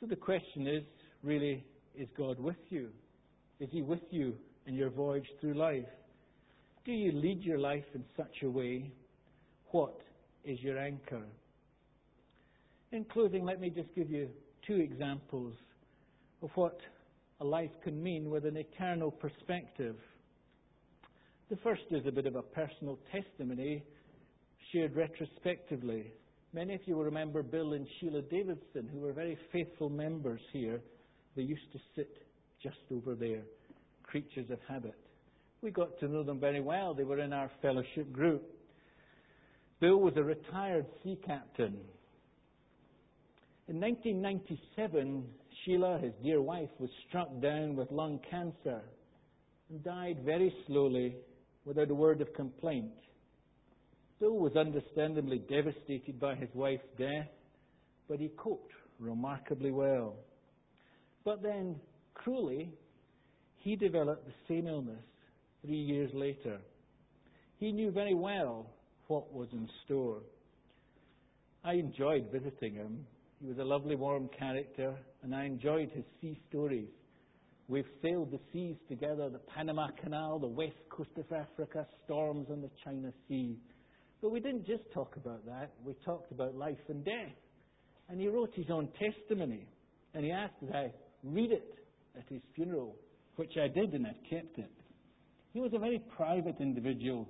So 0.00 0.06
the 0.06 0.16
question 0.16 0.66
is 0.66 0.82
really, 1.22 1.66
is 1.94 2.08
God 2.16 2.40
with 2.40 2.56
you? 2.70 2.88
Is 3.58 3.68
He 3.70 3.82
with 3.82 4.00
you 4.08 4.32
in 4.64 4.72
your 4.72 4.88
voyage 4.88 5.26
through 5.38 5.52
life? 5.52 5.84
Do 6.86 6.92
you 6.92 7.12
lead 7.12 7.42
your 7.42 7.58
life 7.58 7.84
in 7.94 8.02
such 8.16 8.36
a 8.42 8.48
way? 8.48 8.90
What 9.70 10.00
is 10.46 10.58
your 10.62 10.78
anchor? 10.78 11.24
In 12.92 13.04
closing, 13.04 13.44
let 13.44 13.60
me 13.60 13.68
just 13.68 13.94
give 13.94 14.08
you 14.08 14.30
two 14.66 14.76
examples 14.76 15.52
of 16.42 16.48
what 16.54 16.80
a 17.42 17.44
life 17.44 17.70
can 17.84 18.02
mean 18.02 18.30
with 18.30 18.46
an 18.46 18.56
eternal 18.56 19.10
perspective. 19.10 19.96
The 21.50 21.56
first 21.56 21.82
is 21.90 22.06
a 22.06 22.12
bit 22.12 22.24
of 22.24 22.36
a 22.36 22.42
personal 22.42 22.98
testimony 23.12 23.84
shared 24.72 24.96
retrospectively. 24.96 26.12
Many 26.52 26.74
of 26.74 26.80
you 26.84 26.96
will 26.96 27.04
remember 27.04 27.42
Bill 27.42 27.74
and 27.74 27.86
Sheila 27.98 28.22
Davidson, 28.22 28.88
who 28.92 29.00
were 29.00 29.12
very 29.12 29.38
faithful 29.52 29.88
members 29.88 30.40
here. 30.52 30.80
They 31.36 31.42
used 31.42 31.70
to 31.72 31.78
sit 31.94 32.10
just 32.62 32.78
over 32.92 33.14
there, 33.14 33.42
creatures 34.02 34.50
of 34.50 34.58
habit. 34.68 34.96
We 35.62 35.70
got 35.70 35.98
to 36.00 36.08
know 36.08 36.22
them 36.22 36.40
very 36.40 36.60
well. 36.60 36.94
They 36.94 37.04
were 37.04 37.20
in 37.20 37.32
our 37.32 37.50
fellowship 37.62 38.12
group. 38.12 38.42
Bill 39.80 39.98
was 39.98 40.14
a 40.16 40.22
retired 40.22 40.86
sea 41.02 41.18
captain. 41.24 41.76
In 43.68 43.80
1997, 43.80 45.24
Sheila, 45.64 45.98
his 45.98 46.12
dear 46.22 46.42
wife, 46.42 46.70
was 46.78 46.90
struck 47.08 47.28
down 47.40 47.76
with 47.76 47.90
lung 47.92 48.18
cancer 48.30 48.80
and 49.68 49.84
died 49.84 50.18
very 50.24 50.52
slowly 50.66 51.14
without 51.64 51.90
a 51.90 51.94
word 51.94 52.20
of 52.20 52.34
complaint. 52.34 52.90
Bill 54.20 54.36
was 54.36 54.54
understandably 54.54 55.38
devastated 55.38 56.20
by 56.20 56.34
his 56.34 56.50
wife's 56.54 56.84
death, 56.98 57.28
but 58.06 58.20
he 58.20 58.28
coped 58.36 58.72
remarkably 58.98 59.70
well. 59.70 60.14
But 61.24 61.42
then, 61.42 61.76
cruelly, 62.12 62.70
he 63.56 63.76
developed 63.76 64.26
the 64.26 64.34
same 64.46 64.66
illness 64.66 65.02
three 65.64 65.80
years 65.80 66.10
later. 66.12 66.58
He 67.58 67.72
knew 67.72 67.90
very 67.90 68.14
well 68.14 68.66
what 69.06 69.32
was 69.32 69.48
in 69.52 69.68
store. 69.84 70.20
I 71.64 71.74
enjoyed 71.74 72.28
visiting 72.30 72.74
him. 72.74 73.06
He 73.40 73.48
was 73.48 73.58
a 73.58 73.64
lovely, 73.64 73.96
warm 73.96 74.28
character, 74.38 74.94
and 75.22 75.34
I 75.34 75.44
enjoyed 75.44 75.90
his 75.90 76.04
sea 76.20 76.38
stories. 76.48 76.88
We've 77.68 77.86
sailed 78.02 78.32
the 78.32 78.40
seas 78.52 78.76
together 78.88 79.30
the 79.30 79.38
Panama 79.38 79.88
Canal, 80.02 80.38
the 80.38 80.46
west 80.46 80.76
coast 80.90 81.10
of 81.16 81.30
Africa, 81.32 81.86
storms 82.04 82.48
on 82.50 82.60
the 82.60 82.70
China 82.84 83.12
Sea. 83.28 83.56
But 84.20 84.30
we 84.30 84.40
didn't 84.40 84.66
just 84.66 84.82
talk 84.92 85.16
about 85.16 85.44
that, 85.46 85.72
we 85.84 85.94
talked 86.04 86.32
about 86.32 86.54
life 86.54 86.78
and 86.88 87.04
death. 87.04 87.36
And 88.08 88.20
he 88.20 88.28
wrote 88.28 88.50
his 88.54 88.66
own 88.70 88.88
testimony, 88.98 89.66
and 90.14 90.24
he 90.24 90.32
asked 90.32 90.54
that 90.62 90.74
I 90.74 90.92
read 91.22 91.52
it 91.52 91.74
at 92.16 92.24
his 92.28 92.42
funeral, 92.54 92.96
which 93.36 93.52
I 93.56 93.68
did, 93.68 93.94
and 93.94 94.06
I've 94.06 94.22
kept 94.28 94.58
it. 94.58 94.70
He 95.52 95.60
was 95.60 95.72
a 95.74 95.78
very 95.78 96.02
private 96.16 96.56
individual 96.60 97.28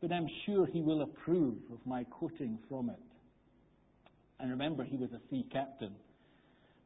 but 0.00 0.12
I'm 0.12 0.28
sure 0.46 0.66
he 0.66 0.80
will 0.80 1.02
approve 1.02 1.56
of 1.72 1.78
my 1.84 2.04
quoting 2.04 2.58
from 2.68 2.88
it. 2.88 2.98
And 4.38 4.50
remember, 4.50 4.82
he 4.82 4.96
was 4.96 5.10
a 5.12 5.20
sea 5.30 5.46
captain. 5.52 5.94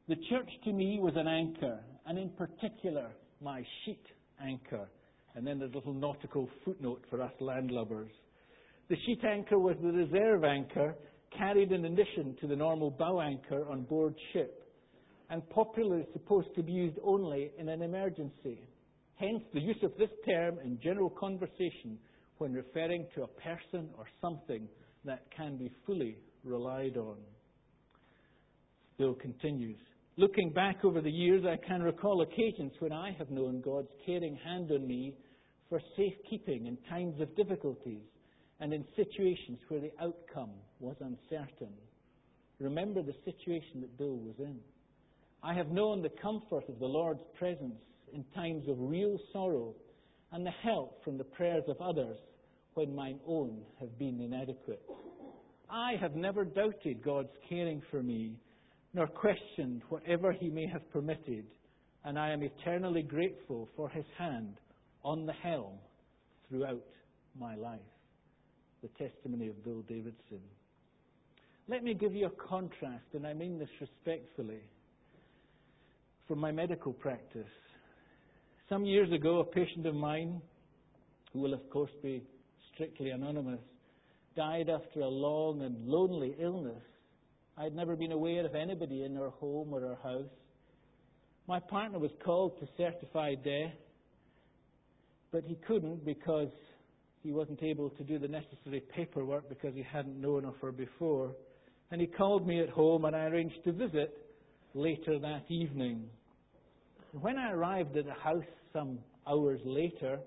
The 0.08 0.16
church 0.28 0.50
to 0.64 0.72
me 0.72 0.98
was 1.00 1.14
an 1.16 1.28
anchor, 1.28 1.78
and 2.06 2.18
in 2.18 2.30
particular, 2.30 3.06
my 3.40 3.64
sheet 3.84 4.04
anchor. 4.42 4.88
And 5.36 5.46
then 5.46 5.58
there's 5.58 5.72
a 5.72 5.76
little 5.76 5.94
nautical 5.94 6.48
footnote 6.64 7.04
for 7.08 7.22
us 7.22 7.32
landlubbers. 7.40 8.10
The 8.88 8.96
sheet 9.06 9.24
anchor 9.24 9.58
was 9.58 9.76
the 9.82 9.92
reserve 9.92 10.44
anchor 10.44 10.94
carried 11.36 11.72
in 11.72 11.86
addition 11.86 12.36
to 12.40 12.46
the 12.46 12.56
normal 12.56 12.90
bow 12.90 13.20
anchor 13.20 13.66
on 13.68 13.82
board 13.82 14.14
ship, 14.32 14.62
and 15.30 15.48
popularly 15.50 16.06
supposed 16.12 16.54
to 16.54 16.62
be 16.62 16.72
used 16.72 16.98
only 17.02 17.50
in 17.58 17.70
an 17.70 17.80
emergency. 17.80 18.60
Hence 19.16 19.42
the 19.54 19.60
use 19.60 19.82
of 19.82 19.96
this 19.96 20.10
term 20.28 20.58
in 20.62 20.78
general 20.82 21.08
conversation 21.08 21.98
when 22.38 22.52
referring 22.52 23.06
to 23.14 23.22
a 23.22 23.26
person 23.26 23.88
or 23.96 24.04
something 24.20 24.68
that 25.04 25.22
can 25.34 25.56
be 25.56 25.70
fully 25.86 26.18
relied 26.44 26.96
on. 26.98 27.16
Bill 28.98 29.14
continues. 29.14 29.78
Looking 30.16 30.50
back 30.50 30.84
over 30.84 31.00
the 31.00 31.10
years, 31.10 31.44
I 31.46 31.56
can 31.66 31.82
recall 31.82 32.20
occasions 32.20 32.72
when 32.80 32.92
I 32.92 33.12
have 33.18 33.30
known 33.30 33.62
God's 33.62 33.88
caring 34.04 34.36
hand 34.36 34.70
on 34.70 34.86
me 34.86 35.14
for 35.68 35.80
safekeeping 35.96 36.66
in 36.66 36.76
times 36.88 37.20
of 37.20 37.34
difficulties 37.34 38.02
and 38.60 38.72
in 38.72 38.84
situations 38.96 39.58
where 39.68 39.80
the 39.80 39.92
outcome 40.00 40.50
was 40.80 40.96
uncertain. 41.00 41.72
Remember 42.60 43.02
the 43.02 43.14
situation 43.24 43.80
that 43.80 43.98
Bill 43.98 44.16
was 44.16 44.36
in. 44.38 44.58
I 45.42 45.54
have 45.54 45.68
known 45.68 46.02
the 46.02 46.12
comfort 46.22 46.68
of 46.68 46.78
the 46.78 46.86
Lord's 46.86 47.24
presence 47.38 47.82
in 48.12 48.24
times 48.34 48.68
of 48.68 48.76
real 48.78 49.18
sorrow 49.32 49.74
and 50.32 50.46
the 50.46 50.52
help 50.62 51.02
from 51.04 51.18
the 51.18 51.24
prayers 51.24 51.64
of 51.68 51.80
others 51.80 52.16
when 52.74 52.94
mine 52.94 53.20
own 53.26 53.62
have 53.80 53.98
been 53.98 54.20
inadequate. 54.20 54.82
I 55.70 55.94
have 56.00 56.14
never 56.14 56.44
doubted 56.44 57.02
God's 57.04 57.36
caring 57.48 57.82
for 57.90 58.02
me, 58.02 58.36
nor 58.92 59.06
questioned 59.06 59.82
whatever 59.88 60.32
He 60.32 60.48
may 60.50 60.66
have 60.66 60.88
permitted, 60.92 61.46
and 62.04 62.18
I 62.18 62.30
am 62.30 62.42
eternally 62.42 63.02
grateful 63.02 63.68
for 63.76 63.88
His 63.88 64.04
hand 64.18 64.56
on 65.04 65.26
the 65.26 65.32
helm 65.32 65.78
throughout 66.48 66.86
my 67.38 67.54
life. 67.54 67.80
The 68.84 69.08
testimony 69.08 69.48
of 69.48 69.64
Bill 69.64 69.80
Davidson. 69.88 70.42
Let 71.68 71.82
me 71.82 71.94
give 71.94 72.14
you 72.14 72.26
a 72.26 72.48
contrast, 72.48 73.06
and 73.14 73.26
I 73.26 73.32
mean 73.32 73.58
this 73.58 73.70
respectfully, 73.80 74.60
from 76.28 76.38
my 76.38 76.52
medical 76.52 76.92
practice. 76.92 77.48
Some 78.68 78.84
years 78.84 79.10
ago, 79.10 79.38
a 79.40 79.44
patient 79.44 79.86
of 79.86 79.94
mine, 79.94 80.38
who 81.32 81.38
will 81.40 81.54
of 81.54 81.70
course 81.70 81.92
be 82.02 82.24
strictly 82.74 83.08
anonymous, 83.08 83.60
died 84.36 84.68
after 84.68 85.00
a 85.00 85.08
long 85.08 85.62
and 85.62 85.88
lonely 85.88 86.36
illness. 86.38 86.82
I 87.56 87.64
had 87.64 87.74
never 87.74 87.96
been 87.96 88.12
aware 88.12 88.44
of 88.44 88.54
anybody 88.54 89.04
in 89.04 89.16
her 89.16 89.30
home 89.30 89.72
or 89.72 89.80
her 89.80 89.98
house. 90.02 90.28
My 91.48 91.58
partner 91.58 91.98
was 91.98 92.12
called 92.22 92.60
to 92.60 92.68
certify 92.76 93.34
death, 93.34 93.72
but 95.32 95.42
he 95.44 95.54
couldn't 95.66 96.04
because 96.04 96.50
he 97.24 97.32
wasn't 97.32 97.62
able 97.62 97.88
to 97.88 98.04
do 98.04 98.18
the 98.18 98.28
necessary 98.28 98.82
paperwork 98.94 99.48
because 99.48 99.74
he 99.74 99.82
hadn't 99.82 100.20
known 100.20 100.44
of 100.44 100.54
her 100.60 100.70
before. 100.70 101.34
And 101.90 101.98
he 101.98 102.06
called 102.06 102.46
me 102.46 102.60
at 102.60 102.68
home 102.68 103.06
and 103.06 103.16
I 103.16 103.24
arranged 103.24 103.64
to 103.64 103.72
visit 103.72 104.14
later 104.74 105.18
that 105.18 105.44
evening. 105.48 106.04
When 107.12 107.38
I 107.38 107.52
arrived 107.52 107.96
at 107.96 108.04
the 108.04 108.12
house 108.12 108.44
some 108.74 108.98
hours 109.26 109.60
later, 109.64 110.18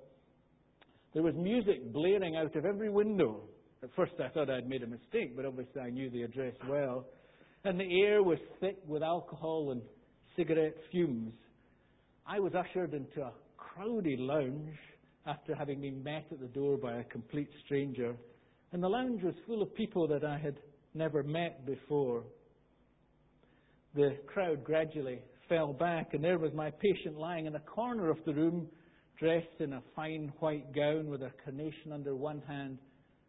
there 1.14 1.22
was 1.22 1.36
music 1.36 1.94
blaring 1.94 2.36
out 2.36 2.56
of 2.56 2.66
every 2.66 2.90
window. 2.90 3.42
At 3.84 3.90
first 3.96 4.14
I 4.20 4.30
thought 4.30 4.50
I'd 4.50 4.68
made 4.68 4.82
a 4.82 4.88
mistake, 4.88 5.36
but 5.36 5.46
obviously 5.46 5.80
I 5.80 5.92
knew 5.92 6.10
the 6.10 6.24
address 6.24 6.56
well. 6.68 7.06
And 7.64 7.80
the 7.80 8.02
air 8.02 8.24
was 8.24 8.40
thick 8.60 8.78
with 8.88 9.04
alcohol 9.04 9.70
and 9.72 9.84
cigarette 10.36 10.76
fumes. 10.92 11.34
I 12.26 12.40
was 12.40 12.54
ushered 12.56 12.96
into 12.96 13.22
a 13.22 13.34
crowded 13.56 14.20
lounge 14.20 14.78
after 15.28 15.54
having 15.54 15.82
been 15.82 16.02
met 16.02 16.26
at 16.32 16.40
the 16.40 16.48
door 16.48 16.78
by 16.78 16.94
a 16.94 17.04
complete 17.04 17.50
stranger. 17.66 18.16
And 18.72 18.82
the 18.82 18.88
lounge 18.88 19.22
was 19.24 19.36
full 19.46 19.62
of 19.62 19.76
people 19.76 20.08
that 20.08 20.24
I 20.24 20.38
had 20.38 20.56
never 20.94 21.22
met 21.22 21.66
before. 21.66 22.24
The 23.94 24.18
crowd 24.26 24.64
gradually 24.64 25.20
fell 25.50 25.74
back, 25.74 26.14
and 26.14 26.24
there 26.24 26.40
was 26.40 26.54
my 26.54 26.72
patient 26.72 27.18
lying 27.18 27.46
in 27.46 27.56
a 27.56 27.60
corner 27.60 28.10
of 28.10 28.18
the 28.26 28.34
room, 28.34 28.68
dressed 29.20 29.60
in 29.60 29.74
a 29.74 29.84
fine 29.96 30.32
white 30.40 30.74
gown 30.74 31.10
with 31.10 31.22
a 31.22 31.32
carnation 31.44 31.92
under 31.92 32.16
one 32.16 32.42
hand 32.48 32.78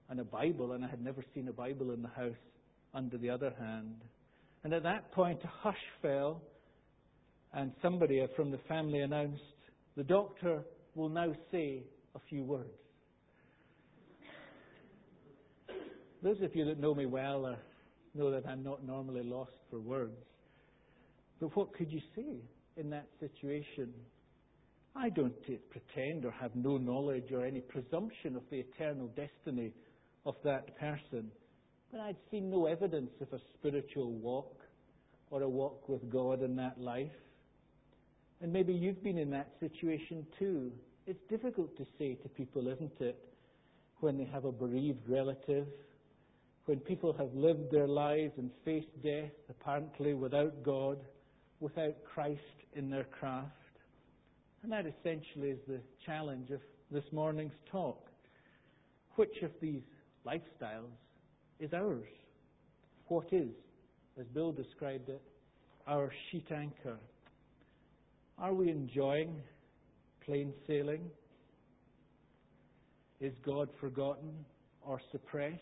and 0.09 0.21
a 0.21 0.25
Bible, 0.25 0.73
and 0.73 0.85
I 0.85 0.89
had 0.89 1.03
never 1.03 1.25
seen 1.35 1.49
a 1.49 1.53
Bible 1.53 1.93
in 1.93 2.03
the 2.03 2.09
house 2.09 2.37
under 2.95 3.19
the 3.19 3.31
other 3.31 3.53
hand. 3.59 3.97
And 4.65 4.73
at 4.73 4.83
that 4.83 5.13
point, 5.13 5.41
a 5.45 5.49
hush 5.49 5.77
fell, 6.01 6.43
and 7.53 7.73
somebody 7.83 8.25
from 8.37 8.51
the 8.51 8.59
family 8.69 9.01
announced, 9.01 9.43
The 9.97 10.05
doctor 10.05 10.63
will 10.95 11.09
now 11.09 11.33
say 11.51 11.83
a 12.15 12.19
few 12.29 12.43
words. 12.43 12.69
Those 16.23 16.41
of 16.43 16.55
you 16.57 16.65
that 16.65 16.81
know 16.81 16.95
me 16.95 17.07
well 17.07 17.47
uh, 17.47 17.55
know 18.15 18.31
that 18.31 18.47
I'm 18.47 18.65
not 18.65 18.85
normally 18.85 19.23
lost 19.23 19.53
for 19.71 19.79
words. 19.79 20.25
But 21.41 21.57
what 21.57 21.73
could 21.75 21.93
you 21.93 22.01
say 22.17 22.41
in 22.77 22.91
that 22.91 23.07
situation? 23.21 23.93
I 24.97 25.11
don't 25.11 25.35
pretend 25.71 26.25
or 26.25 26.33
have 26.33 26.57
no 26.57 26.77
knowledge 26.77 27.31
or 27.33 27.45
any 27.45 27.61
presumption 27.61 28.35
of 28.35 28.43
the 28.51 28.57
eternal 28.57 29.09
destiny 29.09 29.73
of 30.27 30.35
that 30.43 30.77
person, 30.79 31.31
but 31.93 32.01
I'd 32.01 32.17
seen 32.31 32.51
no 32.51 32.67
evidence 32.67 33.13
of 33.21 33.33
a 33.33 33.39
spiritual 33.55 34.11
walk 34.13 34.57
or 35.31 35.43
a 35.43 35.49
walk 35.49 35.89
with 35.89 36.11
God 36.11 36.43
in 36.43 36.57
that 36.57 36.81
life. 36.81 37.13
And 38.41 38.53
maybe 38.53 38.73
you've 38.73 39.03
been 39.03 39.19
in 39.19 39.31
that 39.31 39.51
situation 39.61 40.27
too. 40.39 40.71
It's 41.07 41.21
difficult 41.29 41.77
to 41.77 41.87
say 41.99 42.15
to 42.15 42.29
people, 42.29 42.69
isn't 42.69 43.01
it, 43.01 43.19
when 44.01 44.17
they 44.17 44.27
have 44.27 44.45
a 44.45 44.53
bereaved 44.53 45.09
relative, 45.09 45.67
when 46.67 46.79
people 46.79 47.13
have 47.15 47.33
lived 47.35 47.73
their 47.73 47.89
lives 47.89 48.33
and 48.37 48.51
faced 48.65 49.03
death 49.03 49.33
apparently 49.49 50.15
without 50.15 50.63
God 50.63 50.99
without 51.61 51.95
Christ 52.05 52.41
in 52.75 52.91
their 52.91 53.05
craft. 53.05 53.53
And 54.63 54.73
that 54.73 54.87
essentially 54.87 55.51
is 55.51 55.59
the 55.67 55.81
challenge 56.05 56.51
of 56.51 56.61
this 56.91 57.05
morning's 57.13 57.53
talk. 57.71 58.07
Which 59.17 59.43
of 59.43 59.51
these 59.61 59.83
lifestyles 60.27 60.91
is 61.61 61.73
ours? 61.73 62.07
What 63.07 63.33
is, 63.33 63.51
as 64.19 64.27
Bill 64.27 64.53
described 64.53 65.09
it, 65.09 65.23
our 65.87 66.13
sheet 66.31 66.47
anchor? 66.55 66.99
Are 68.41 68.55
we 68.55 68.71
enjoying 68.71 69.35
plain 70.25 70.53
sailing? 70.69 71.11
Is 73.21 73.33
God 73.45 73.69
forgotten 73.81 74.31
or 74.87 75.01
suppressed? 75.11 75.61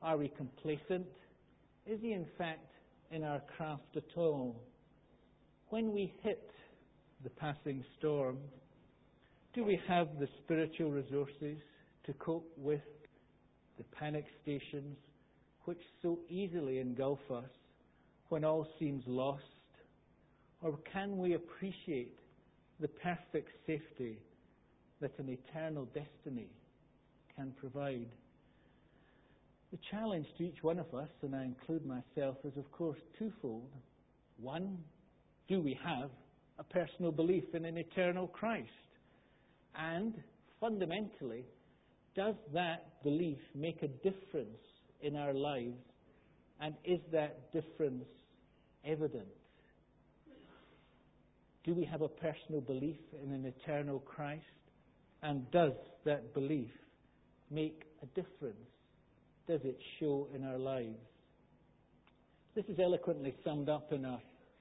Are 0.00 0.16
we 0.16 0.28
complacent? 0.28 1.06
Is 1.84 1.98
He 2.00 2.12
in 2.12 2.26
fact 2.38 2.70
in 3.10 3.24
our 3.24 3.40
craft 3.56 3.96
at 3.96 4.16
all? 4.16 4.54
When 5.70 5.92
we 5.92 6.12
hit 6.22 6.50
the 7.24 7.30
passing 7.30 7.84
storm, 7.98 8.38
do 9.52 9.64
we 9.64 9.80
have 9.88 10.06
the 10.20 10.28
spiritual 10.44 10.92
resources 10.92 11.58
to 12.04 12.12
cope 12.12 12.48
with 12.56 12.82
the 13.76 13.84
panic 13.98 14.26
stations 14.40 14.96
which 15.64 15.80
so 16.00 16.20
easily 16.28 16.78
engulf 16.78 17.18
us 17.28 17.50
when 18.28 18.44
all 18.44 18.68
seems 18.78 19.02
lost? 19.08 19.42
Or 20.62 20.78
can 20.92 21.18
we 21.18 21.34
appreciate 21.34 22.18
the 22.80 22.88
perfect 22.88 23.50
safety 23.66 24.18
that 25.00 25.12
an 25.18 25.28
eternal 25.28 25.86
destiny 25.86 26.50
can 27.36 27.52
provide? 27.58 28.08
The 29.72 29.78
challenge 29.90 30.26
to 30.38 30.44
each 30.44 30.62
one 30.62 30.78
of 30.78 30.94
us, 30.94 31.08
and 31.22 31.34
I 31.34 31.44
include 31.44 31.84
myself, 31.84 32.36
is 32.44 32.56
of 32.56 32.70
course 32.72 32.98
twofold. 33.18 33.70
One, 34.40 34.78
do 35.48 35.60
we 35.60 35.78
have 35.84 36.10
a 36.58 36.64
personal 36.64 37.12
belief 37.12 37.44
in 37.52 37.64
an 37.64 37.76
eternal 37.76 38.28
Christ? 38.28 38.68
And 39.74 40.14
fundamentally, 40.60 41.44
does 42.14 42.34
that 42.54 43.02
belief 43.02 43.38
make 43.54 43.82
a 43.82 43.88
difference 43.88 44.58
in 45.02 45.16
our 45.16 45.34
lives? 45.34 45.76
And 46.60 46.74
is 46.84 47.00
that 47.12 47.52
difference 47.52 48.06
evident? 48.84 49.26
Do 51.66 51.74
we 51.74 51.84
have 51.86 52.00
a 52.00 52.08
personal 52.08 52.60
belief 52.60 53.00
in 53.24 53.32
an 53.32 53.44
eternal 53.44 53.98
Christ? 53.98 54.44
And 55.24 55.50
does 55.50 55.72
that 56.04 56.32
belief 56.32 56.70
make 57.50 57.82
a 58.04 58.06
difference? 58.06 58.70
Does 59.48 59.60
it 59.64 59.76
show 59.98 60.28
in 60.32 60.44
our 60.44 60.58
lives? 60.58 61.00
This 62.54 62.66
is 62.66 62.78
eloquently 62.78 63.34
summed 63.44 63.68
up 63.68 63.92
in 63.92 64.04
a, 64.04 64.20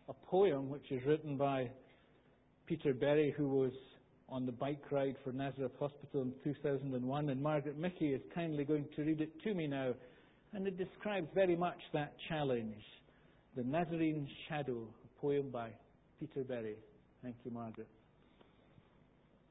a 0.09 0.13
poem 0.13 0.67
which 0.67 0.91
is 0.91 1.05
written 1.05 1.37
by 1.37 1.69
Peter 2.65 2.91
Berry, 2.91 3.35
who 3.37 3.49
was 3.49 3.73
on 4.27 4.47
the 4.47 4.51
bike 4.51 4.91
ride 4.91 5.15
for 5.23 5.31
Nazareth 5.31 5.73
Hospital 5.79 6.23
in 6.23 6.33
2001, 6.43 7.29
and 7.29 7.41
Margaret 7.41 7.77
Mickey 7.77 8.13
is 8.13 8.21
kindly 8.33 8.65
going 8.65 8.87
to 8.95 9.03
read 9.03 9.21
it 9.21 9.29
to 9.43 9.53
me 9.53 9.67
now. 9.67 9.93
And 10.53 10.65
it 10.65 10.75
describes 10.75 11.27
very 11.35 11.55
much 11.55 11.77
that 11.93 12.13
challenge 12.27 12.81
The 13.55 13.63
Nazarene 13.63 14.27
Shadow, 14.49 14.87
a 15.03 15.21
poem 15.21 15.51
by 15.51 15.69
Peter 16.19 16.43
Berry. 16.43 16.77
Thank 17.25 17.37
you, 17.43 17.49
Margaret. 17.49 17.87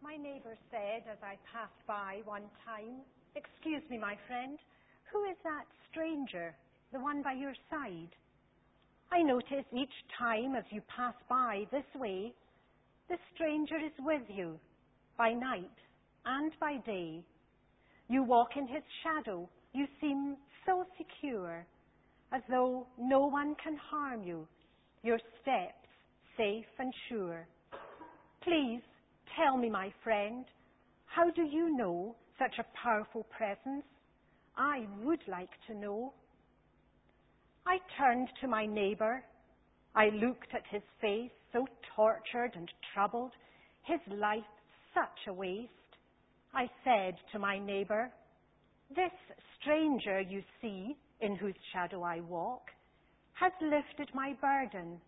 My 0.01 0.17
neighbour 0.17 0.55
said 0.71 1.11
as 1.11 1.19
I 1.25 1.35
passed 1.53 1.83
by 1.89 2.21
one 2.25 2.45
time, 2.65 3.03
Excuse 3.35 3.83
me, 3.91 3.99
my 3.99 4.15
friend, 4.29 4.61
who 5.13 5.25
is 5.25 5.37
that 5.43 5.65
stranger, 5.91 6.55
the 6.93 7.01
one 7.01 7.21
by 7.21 7.33
your 7.33 7.53
side? 7.69 8.15
I 9.11 9.23
notice 9.23 9.67
each 9.77 9.91
time 10.17 10.55
as 10.55 10.63
you 10.71 10.83
pass 10.87 11.15
by 11.29 11.67
this 11.73 11.83
way 11.97 12.33
the 13.09 13.17
stranger 13.35 13.75
is 13.75 13.93
with 13.99 14.23
you 14.29 14.57
by 15.19 15.33
night 15.33 15.79
and 16.27 16.53
by 16.61 16.77
day. 16.87 17.25
You 18.09 18.23
walk 18.23 18.51
in 18.57 18.69
his 18.69 18.85
shadow. 19.03 19.49
You 19.73 19.89
seem 20.01 20.37
so 20.65 20.85
secure, 20.97 21.67
as 22.33 22.43
though 22.49 22.87
no 23.01 23.27
one 23.27 23.57
can 23.57 23.77
harm 23.91 24.23
you, 24.23 24.47
your 25.03 25.19
steps 25.43 25.85
safe 26.37 26.67
and 26.79 26.93
sure. 27.09 27.49
Please 28.44 28.83
tell 29.37 29.57
me, 29.57 29.70
my 29.70 29.92
friend, 30.02 30.44
how 31.07 31.30
do 31.30 31.42
you 31.42 31.76
know 31.76 32.14
such 32.38 32.59
a 32.59 32.66
powerful 32.76 33.26
presence? 33.37 33.85
I 34.57 34.87
would 35.02 35.22
like 35.26 35.50
to 35.68 35.74
know. 35.74 36.12
I 37.66 37.78
turned 37.98 38.28
to 38.40 38.48
my 38.48 38.66
neighbour 38.66 39.24
I 39.94 40.09
looked 40.09 40.52
at 40.54 40.66
his 40.70 40.83
face, 41.00 41.30
so 41.52 41.66
tortured 41.94 42.52
and 42.57 42.68
troubled, 42.92 43.30
his 43.83 44.00
life 44.09 44.42
such 44.92 45.28
a 45.28 45.33
waste. 45.33 45.70
I 46.52 46.68
said 46.83 47.14
to 47.33 47.38
my 47.38 47.59
neighbour, 47.59 48.11
This 48.94 49.12
stranger 49.61 50.20
you 50.20 50.42
see, 50.61 50.96
in 51.20 51.37
whose 51.37 51.54
shadow 51.72 52.02
I 52.02 52.20
walk, 52.20 52.70
has 53.35 53.52
lifted 53.61 54.12
my 54.14 54.35
burden, 54.40 55.00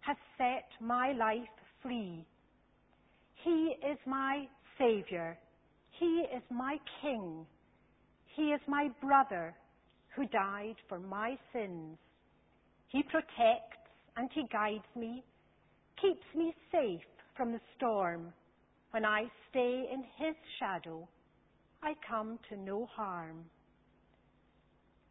has 0.00 0.16
set 0.36 0.66
my 0.80 1.12
life 1.12 1.48
free. 1.80 2.26
Is 3.84 3.98
my 4.06 4.46
Saviour. 4.78 5.36
He 5.98 6.24
is 6.34 6.42
my 6.50 6.78
King. 7.02 7.44
He 8.34 8.44
is 8.44 8.60
my 8.66 8.88
brother 9.02 9.54
who 10.16 10.26
died 10.26 10.76
for 10.88 10.98
my 10.98 11.36
sins. 11.52 11.98
He 12.88 13.02
protects 13.02 13.76
and 14.16 14.30
He 14.32 14.44
guides 14.50 14.88
me, 14.96 15.22
keeps 16.00 16.24
me 16.34 16.54
safe 16.72 17.02
from 17.36 17.52
the 17.52 17.60
storm. 17.76 18.32
When 18.92 19.04
I 19.04 19.24
stay 19.50 19.84
in 19.92 20.02
His 20.16 20.34
shadow, 20.58 21.06
I 21.82 21.92
come 22.08 22.38
to 22.48 22.56
no 22.56 22.86
harm. 22.86 23.44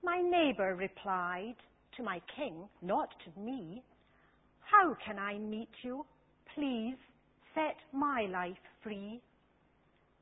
My 0.04 0.20
neighbour 0.20 0.76
replied 0.76 1.56
to 1.98 2.04
my 2.04 2.20
king, 2.36 2.68
not 2.82 3.10
to 3.26 3.40
me, 3.40 3.84
How 4.62 4.98
can 5.06 5.20
I 5.20 5.38
meet 5.38 5.70
you? 5.84 6.06
Please 6.56 6.98
set 7.54 7.76
my 7.92 8.28
life 8.32 8.58
free. 8.82 9.22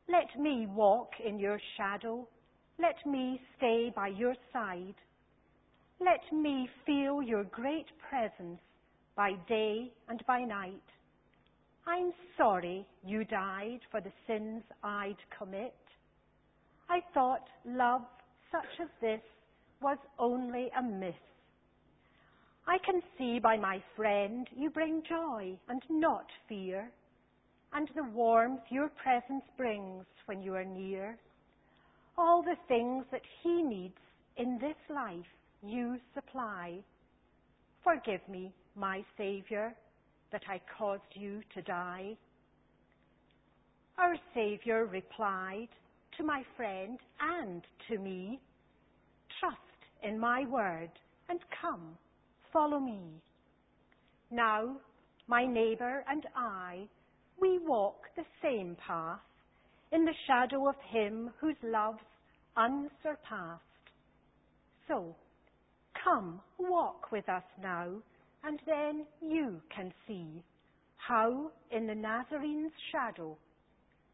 Let 0.10 0.40
me 0.40 0.68
walk 0.68 1.12
in 1.26 1.40
your 1.40 1.60
shadow. 1.78 2.28
Let 2.80 2.96
me 3.06 3.40
stay 3.58 3.92
by 3.96 4.08
your 4.08 4.36
side. 4.52 4.96
Let 6.00 6.22
me 6.34 6.70
feel 6.86 7.22
your 7.22 7.44
great 7.44 7.86
presence 8.10 8.60
by 9.16 9.34
day 9.48 9.92
and 10.10 10.24
by 10.28 10.42
night. 10.42 10.82
I'm 11.86 12.12
sorry 12.38 12.86
you 13.06 13.24
died 13.26 13.80
for 13.90 14.02
the 14.02 14.12
sins 14.28 14.64
I'd 14.84 15.18
commit. 15.38 15.76
I 16.90 17.00
thought 17.14 17.48
love 17.66 18.02
such 18.52 18.82
as 18.82 18.90
this 19.00 19.22
was 19.82 19.98
only 20.20 20.70
a 20.78 20.84
myth. 20.84 21.16
I 22.68 22.78
can 22.86 23.02
see 23.18 23.40
by 23.40 23.58
my 23.58 23.82
friend 23.96 24.48
you 24.56 24.70
bring 24.70 25.02
joy 25.08 25.58
and 25.68 25.82
not 25.90 26.26
fear, 26.48 26.92
and 27.74 27.90
the 27.96 28.04
warmth 28.04 28.62
your 28.70 28.90
presence 28.90 29.44
brings 29.58 30.06
when 30.26 30.42
you 30.42 30.56
are 30.56 30.66
near. 30.66 31.18
All 32.18 32.44
the 32.44 32.58
things 32.68 33.06
that 33.12 33.22
he 33.42 33.62
needs 33.62 33.98
in 34.38 34.58
this 34.60 34.76
life 34.90 35.26
you 35.64 35.98
supply. 36.14 36.80
Forgive 37.84 38.22
me 38.30 38.52
my 38.76 39.04
Saviour, 39.18 39.74
that 40.32 40.44
I 40.48 40.62
caused 40.78 41.04
you 41.14 41.42
to 41.54 41.62
die? 41.62 42.16
Our 43.98 44.16
Saviour 44.34 44.86
replied 44.86 45.68
to 46.18 46.24
my 46.24 46.44
friend 46.56 46.98
and 47.20 47.62
to 47.90 47.98
me, 48.00 48.40
Trust 49.40 49.58
in 50.04 50.20
my 50.20 50.46
word 50.46 50.90
and 51.30 51.40
come, 51.62 51.98
follow 52.52 52.80
me. 52.80 53.02
Now, 54.30 54.78
my 55.28 55.46
neighbour 55.46 56.04
and 56.10 56.26
I, 56.36 56.88
we 57.42 57.60
walk 57.60 58.04
the 58.16 58.24
same 58.42 58.78
path 58.88 59.20
in 59.92 60.06
the 60.06 60.14
shadow 60.28 60.70
of 60.70 60.76
him 60.90 61.32
whose 61.40 61.56
love's 61.64 62.00
unsurpassed. 62.56 63.62
So, 64.88 65.16
come, 66.04 66.40
walk 66.60 67.12
with 67.12 67.28
us 67.28 67.44
now 67.62 67.90
and 68.44 68.60
then 68.66 69.06
you 69.22 69.62
can 69.76 69.92
see 70.08 70.44
how, 70.98 71.52
in 71.72 71.88
the 71.88 71.96
Nazarene's 71.96 72.72
shadow, 72.92 73.38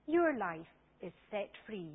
your 0.07 0.37
life 0.37 0.59
is 1.01 1.11
set 1.29 1.49
free. 1.65 1.91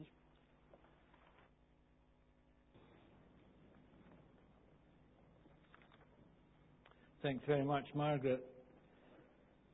Thanks 7.23 7.45
very 7.47 7.64
much, 7.64 7.87
Margaret. 7.95 8.52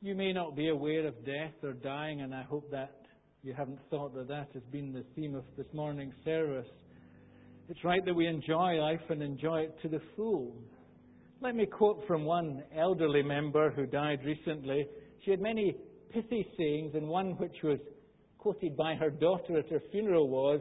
You 0.00 0.14
may 0.14 0.32
not 0.32 0.54
be 0.54 0.68
aware 0.68 1.08
of 1.08 1.26
death 1.26 1.54
or 1.64 1.72
dying, 1.72 2.20
and 2.20 2.32
I 2.32 2.44
hope 2.44 2.70
that 2.70 2.94
you 3.42 3.52
haven't 3.52 3.80
thought 3.90 4.14
that 4.14 4.28
that 4.28 4.46
has 4.54 4.62
been 4.70 4.92
the 4.92 5.02
theme 5.16 5.34
of 5.34 5.42
this 5.56 5.66
morning's 5.72 6.14
service. 6.24 6.68
It's 7.68 7.82
right 7.82 8.04
that 8.04 8.14
we 8.14 8.28
enjoy 8.28 8.74
life 8.80 9.00
and 9.08 9.20
enjoy 9.20 9.62
it 9.62 9.76
to 9.82 9.88
the 9.88 10.00
full. 10.14 10.54
Let 11.40 11.56
me 11.56 11.66
quote 11.66 12.04
from 12.06 12.24
one 12.24 12.62
elderly 12.76 13.24
member 13.24 13.72
who 13.72 13.86
died 13.86 14.20
recently. 14.24 14.86
She 15.24 15.32
had 15.32 15.40
many 15.40 15.74
pithy 16.12 16.46
sayings, 16.56 16.94
and 16.94 17.08
one 17.08 17.32
which 17.32 17.56
was 17.64 17.80
quoted 18.38 18.76
by 18.76 18.94
her 18.94 19.10
daughter 19.10 19.58
at 19.58 19.68
her 19.68 19.82
funeral 19.90 20.28
was 20.28 20.60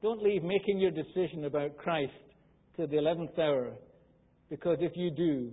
Don't 0.00 0.22
leave 0.22 0.42
making 0.42 0.78
your 0.78 0.90
decision 0.90 1.44
about 1.44 1.76
Christ 1.76 2.12
till 2.76 2.86
the 2.86 2.96
11th 2.96 3.38
hour, 3.38 3.74
because 4.48 4.78
if 4.80 4.92
you 4.94 5.10
do, 5.10 5.52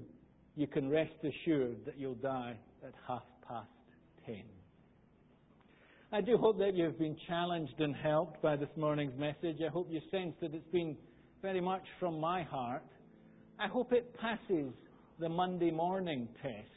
you 0.56 0.66
can 0.66 0.90
rest 0.90 1.12
assured 1.26 1.84
that 1.86 1.98
you'll 1.98 2.16
die 2.16 2.56
at 2.86 2.94
half 3.08 3.24
past 3.48 3.70
ten. 4.26 4.44
I 6.12 6.22
do 6.22 6.38
hope 6.38 6.58
that 6.60 6.76
you've 6.76 6.98
been 6.98 7.16
challenged 7.28 7.80
and 7.80 7.96
helped 7.96 8.42
by 8.42 8.56
this 8.56 8.70
morning's 8.76 9.18
message. 9.20 9.58
I 9.66 9.70
hope 9.72 9.88
you 9.92 10.02
sense 10.10 10.34
that 10.42 10.54
it's 10.54 10.72
been 10.72 10.98
very 11.42 11.62
much 11.62 11.84
from 12.00 12.20
my 12.20 12.44
heart. 12.44 12.84
I 13.60 13.68
hope 13.68 13.94
it 13.94 14.16
passes 14.20 14.74
the 15.20 15.30
Monday 15.30 15.72
morning 15.72 16.28
test. 16.42 16.70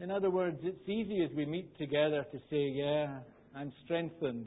In 0.00 0.10
other 0.10 0.30
words, 0.30 0.58
it's 0.62 0.88
easy 0.88 1.22
as 1.22 1.30
we 1.36 1.44
meet 1.44 1.76
together 1.76 2.24
to 2.30 2.38
say, 2.50 2.72
Yeah, 2.74 3.18
I'm 3.54 3.72
strengthened. 3.84 4.46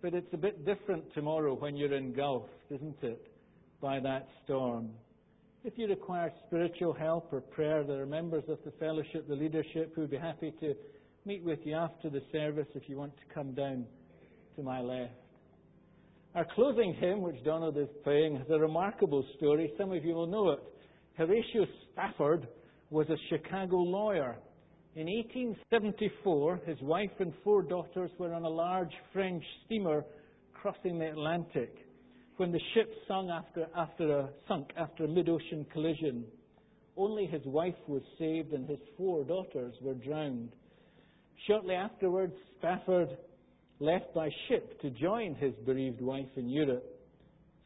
But 0.00 0.14
it's 0.14 0.32
a 0.32 0.36
bit 0.36 0.64
different 0.64 1.04
tomorrow 1.14 1.54
when 1.54 1.76
you're 1.76 1.94
engulfed, 1.94 2.48
isn't 2.70 3.02
it, 3.02 3.26
by 3.80 4.00
that 4.00 4.28
storm. 4.44 4.90
If 5.68 5.76
you 5.76 5.86
require 5.86 6.32
spiritual 6.46 6.94
help 6.94 7.30
or 7.30 7.42
prayer, 7.42 7.84
there 7.84 8.00
are 8.00 8.06
members 8.06 8.44
of 8.48 8.56
the 8.64 8.70
fellowship, 8.80 9.28
the 9.28 9.34
leadership, 9.34 9.92
who 9.94 10.00
would 10.00 10.10
be 10.10 10.16
happy 10.16 10.50
to 10.60 10.72
meet 11.26 11.44
with 11.44 11.58
you 11.64 11.74
after 11.74 12.08
the 12.08 12.22
service 12.32 12.66
if 12.74 12.88
you 12.88 12.96
want 12.96 13.14
to 13.18 13.34
come 13.34 13.52
down 13.52 13.84
to 14.56 14.62
my 14.62 14.80
left. 14.80 15.12
Our 16.34 16.46
closing 16.54 16.94
hymn, 16.94 17.20
which 17.20 17.44
Donald 17.44 17.76
is 17.76 17.88
playing, 18.02 18.36
has 18.36 18.46
a 18.48 18.58
remarkable 18.58 19.22
story. 19.36 19.70
Some 19.76 19.92
of 19.92 20.02
you 20.06 20.14
will 20.14 20.26
know 20.26 20.52
it. 20.52 20.60
Horatio 21.18 21.66
Spafford 21.92 22.48
was 22.88 23.06
a 23.10 23.16
Chicago 23.28 23.76
lawyer 23.76 24.38
in 24.96 25.06
1874, 25.06 26.62
his 26.64 26.80
wife 26.80 27.10
and 27.18 27.34
four 27.44 27.60
daughters 27.60 28.10
were 28.18 28.32
on 28.32 28.44
a 28.44 28.48
large 28.48 28.94
French 29.12 29.44
steamer 29.66 30.02
crossing 30.54 30.98
the 30.98 31.10
Atlantic 31.10 31.87
when 32.38 32.52
the 32.52 32.60
ship 32.72 32.88
sunk 33.08 33.30
after, 33.30 33.66
after 33.76 34.18
a, 34.20 34.28
sunk 34.46 34.68
after 34.76 35.04
a 35.04 35.08
mid-ocean 35.08 35.66
collision. 35.72 36.24
Only 36.96 37.26
his 37.26 37.42
wife 37.44 37.74
was 37.88 38.02
saved 38.18 38.52
and 38.52 38.68
his 38.68 38.78
four 38.96 39.24
daughters 39.24 39.74
were 39.82 39.94
drowned. 39.94 40.50
Shortly 41.46 41.74
afterwards, 41.74 42.34
Spafford 42.58 43.10
left 43.80 44.14
by 44.14 44.30
ship 44.48 44.80
to 44.82 44.90
join 44.90 45.34
his 45.34 45.52
bereaved 45.66 46.00
wife 46.00 46.28
in 46.36 46.48
Europe. 46.48 46.84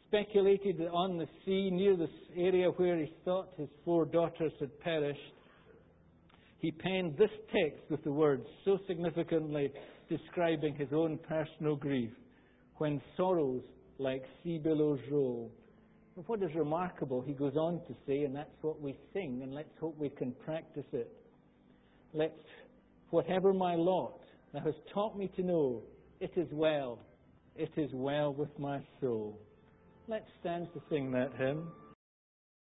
Speculated 0.09 0.79
that 0.79 0.91
on 0.91 1.19
the 1.19 1.29
sea 1.45 1.71
near 1.71 1.97
the 1.97 2.09
area 2.37 2.69
where 2.71 2.99
he 2.99 3.13
thought 3.25 3.49
his 3.59 3.69
four 3.85 4.07
daughters 4.07 4.53
had 4.59 4.79
perished, 4.81 5.21
he 6.61 6.71
penned 6.71 7.17
this 7.19 7.31
text 7.53 7.83
with 7.91 8.03
the 8.05 8.13
words 8.13 8.47
so 8.65 8.79
significantly 8.87 9.71
describing 10.09 10.75
his 10.75 10.89
own 10.93 11.19
personal 11.29 11.77
grief 11.77 12.11
when 12.77 13.03
sorrows 13.17 13.63
like 14.03 14.25
sea 14.43 14.59
billows 14.59 15.01
roll. 15.11 15.51
But 16.17 16.29
what 16.29 16.43
is 16.43 16.55
remarkable, 16.55 17.23
he 17.23 17.33
goes 17.33 17.57
on 17.57 17.81
to 17.87 17.95
say, 18.07 18.25
and 18.25 18.37
that's 18.37 18.51
what 18.61 18.81
we 18.81 18.97
sing, 19.15 19.41
and 19.43 19.55
let's 19.55 19.73
hope 19.81 19.97
we 19.99 20.11
can 20.11 20.33
practice 20.45 20.85
it. 20.93 21.11
Let's, 22.13 22.39
whatever 23.11 23.55
my 23.55 23.77
lot, 23.77 24.21
thou 24.53 24.61
hast 24.61 24.79
taught 24.93 25.17
me 25.17 25.31
to 25.37 25.43
know, 25.43 25.83
it 26.21 26.33
is 26.37 26.49
well, 26.53 26.99
it 27.57 27.71
is 27.77 27.91
well 27.95 28.35
with 28.35 28.51
my 28.59 28.81
soul. 29.01 29.39
Let's 30.09 30.29
stand 30.41 30.69
to 30.75 30.83
sing 30.91 31.11
that 31.13 31.33
hymn. 31.39 31.69